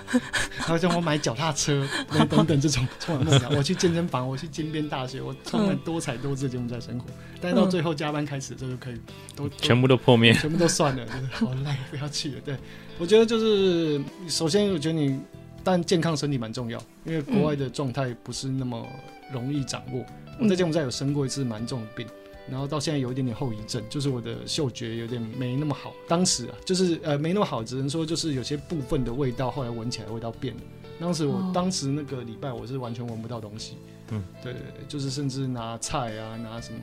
[0.59, 1.87] 然后叫我买脚踏车，
[2.29, 3.55] 等等这种充满梦想。
[3.55, 7.07] 我去健身房，我去金边大学，我充满多彩多姿的节目在生活。
[7.41, 9.01] 但到最后加班开始，这就可以
[9.37, 12.41] 都全部都破灭，全部都算了，就是好累，不要去了。
[12.45, 12.57] 对，
[12.99, 15.19] 我觉得就是首先，我觉得你
[15.65, 18.85] 但健康身体蛮重要，因为国外的状态不是那么
[19.33, 20.05] 容易掌握。
[20.41, 22.07] 我在柬埔寨有生过一次蛮重的病。
[22.51, 25.93] 然后到现在有一点点后遗症，就是我的嗅觉有点没那么好。
[26.09, 30.61] 当时啊，就是呃没那么好，只能说就是有些部分的味道，后来闻起来味道变了。
[31.01, 33.77] 当时我当时那个礼拜我是完全闻不到东西。
[34.11, 36.81] 嗯，对对对，就是甚至拿菜啊，拿什么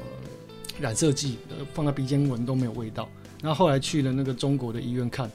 [0.80, 1.38] 染色剂
[1.74, 3.08] 放在鼻尖闻都没有味道。
[3.42, 5.30] 然后后来去了那个中国的医院看。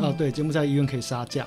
[0.00, 1.46] 啊，对，柬埔寨医院可以杀价，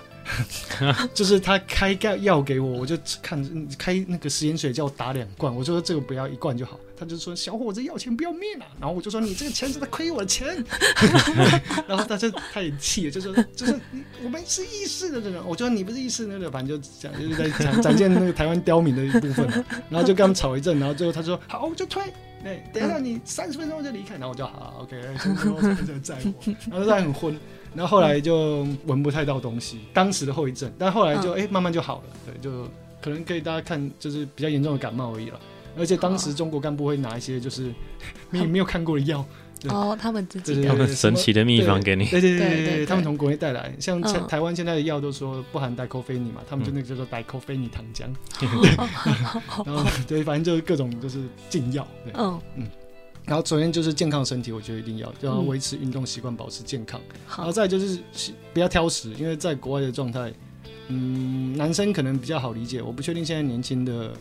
[1.13, 10.47] 就是他开药药给我，我就看开那个食盐水叫我打两罐，我就说这个不要一罐就好，他就说小伙子要钱不要命啊，然后我就说你这个钱是在亏我的钱，
[11.87, 13.79] 然后他就他也气了，就说就是
[14.23, 19.47] 我们是意识的这种，我觉得你不是意识那个，反正就讲就是在展展现那个台湾刁民的一部分，
[19.89, 22.03] 然后就跟他们吵一阵，然后最后他说好我就退。
[22.43, 24.99] 对，等一下你三十分钟就离开，然后我就好，OK，
[25.85, 26.33] 就在我，
[26.71, 27.39] 然后他很昏。
[27.73, 32.67] 然后后来就闻不太到东西，当时的后遗症，但后来就哎慢慢就好了，对，就
[33.01, 35.39] 可能可以大家看就是比较严重的感冒而已了。
[35.77, 37.73] 而且当时中国干部会拿一些就是
[38.29, 39.25] 没没有看过的药，
[39.69, 48.03] 哦，他们自己他们神奇的秘方给你，对对对对，他们从国内带来，像台湾现在的药都说不含代扣菲尼嘛，他们就那个叫做代扣菲尼糖浆，
[49.65, 51.19] 然后对，反正就是各种就是
[51.49, 52.41] 禁药，嗯。
[52.57, 52.67] 嗯。
[53.31, 56.99] 然后首先就是健康身体，我觉得一定要就要维持运动习惯，保持健康。
[57.37, 57.97] 然后再就是
[58.53, 60.33] 不要挑食，因为在国外的状态，
[60.89, 62.81] 嗯，男生可能比较好理解。
[62.81, 64.11] 我不确定现在年轻的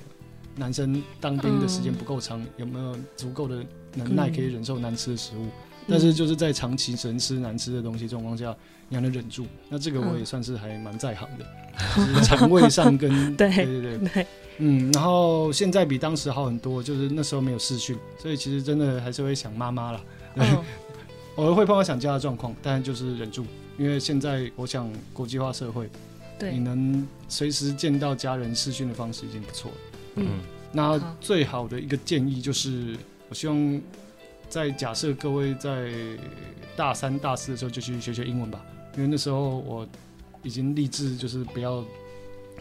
[0.54, 5.48] 男生当兵的时间不够长，有没有足够的能耐可以忍受难吃的食物。
[5.88, 8.56] 但是就是在长期只能吃难吃的东西状况下，
[8.88, 14.26] 你还能忍住，那这个我也算是还蛮在行的，肠胃上跟对 对对。
[14.62, 20.00] 嗯，然后现在比当时好很多，就是那时候没有视讯，所以其实真的还是会想妈妈了。
[21.36, 23.46] 偶尔会碰到想家的状况，但就是忍住，
[23.78, 25.88] 因为现在我想国际化社会，
[26.38, 29.76] 对，你能随时见到家人视讯的方式已经不错了。
[30.16, 30.26] 嗯，
[30.72, 32.94] 那最好的一个建议就是，
[33.30, 33.80] 我希望
[34.50, 35.90] 在假设各位在
[36.76, 38.62] 大三、大四的时候就去学学英文吧，
[38.96, 39.88] 因为那时候我
[40.42, 41.82] 已经立志就是不要。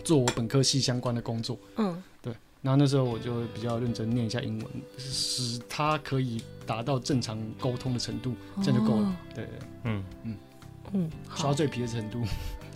[0.03, 9.15] 做我本科系相关的工作，嗯，对，然后那时候我就比较认真念一下英文，使他可以达到正常沟通的程度，这样就够了。
[9.33, 9.47] 对，
[9.83, 10.37] 嗯嗯
[10.93, 12.21] 嗯，刷嘴皮的程度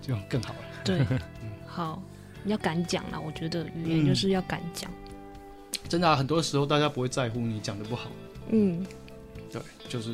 [0.01, 0.59] 就更好了。
[0.83, 1.05] 对，
[1.65, 2.01] 好，
[2.43, 4.91] 你要敢讲了，我觉得语言就是要敢讲。
[5.89, 8.09] 真的，很多时候大家不会在乎你讲的不好。
[8.49, 8.85] 嗯。
[9.53, 10.09] 对，就是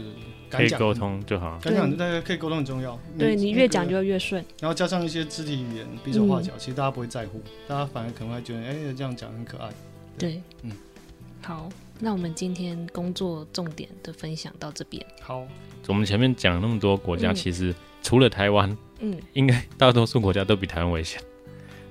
[0.50, 1.58] 可以沟通就好。
[1.64, 3.00] 敢讲，大家可以沟通很重要。
[3.18, 4.44] 对你越讲就越顺。
[4.60, 9.70] 然后加上一些肢体语言、比手画脚，其实大家不会在乎，大家反而可能会觉得，哎，这样讲很可爱。
[10.18, 10.72] 对，嗯，
[11.42, 11.70] 好，
[12.00, 15.02] 那我们今天工作重点的分享到这边。
[15.22, 15.48] 好，
[15.88, 17.74] 我们前面讲那么多国家，其实
[18.04, 21.22] 除了台湾，嗯，应该大多数国家都比台湾危险。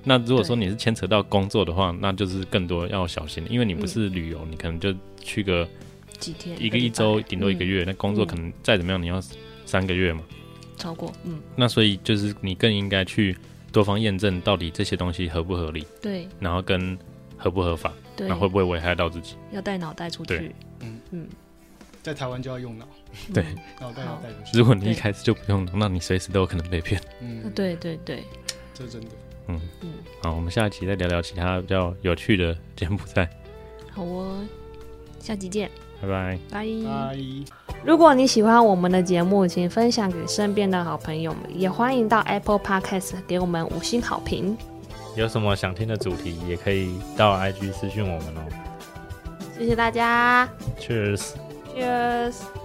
[0.03, 5.67] 那如果说你是牵扯到工作的话，那就是更多要小心，因为你不是旅游，你可能就去个。
[6.19, 6.61] 几天？
[6.61, 7.83] 一个一周，顶多一个月。
[7.85, 9.21] 那工作可能再怎么样，你要
[9.65, 10.21] 三个月嘛？
[10.77, 11.39] 超过，嗯。
[11.55, 13.35] 那所以就是你更应该去
[13.71, 15.85] 多方验证，到底这些东西合不合理？
[16.01, 16.27] 对。
[16.39, 16.97] 然后跟
[17.37, 17.93] 合不合法？
[18.15, 18.27] 对。
[18.27, 19.35] 那会不会危害到自己？
[19.51, 20.55] 要带脑袋出去。
[20.81, 21.27] 嗯嗯。
[22.01, 22.87] 在台湾就要用脑。
[23.33, 23.43] 对。
[23.81, 24.57] 脑袋要带出去。
[24.57, 27.01] 如果你一开始就不用，那你随时都有可能被骗。
[27.21, 28.23] 嗯，对对对。
[28.73, 29.07] 这是真的。
[29.47, 29.89] 嗯嗯。
[30.23, 33.29] 好，我们下一期再聊聊其他比较有趣的柬埔寨。
[33.91, 34.45] 好哦，
[35.19, 35.69] 下期见。
[36.01, 37.17] 拜拜拜拜！
[37.83, 44.57] 如果你喜欢我们的节目，请分享给身边的好朋友们，也欢迎到 Apple Podcast 给我们五星好评。
[45.15, 48.41] 有什么想听的主题，也可以到 IG 私讯我们哦。
[49.57, 50.47] 谢谢大家
[50.79, 52.58] ，Cheers，Cheers。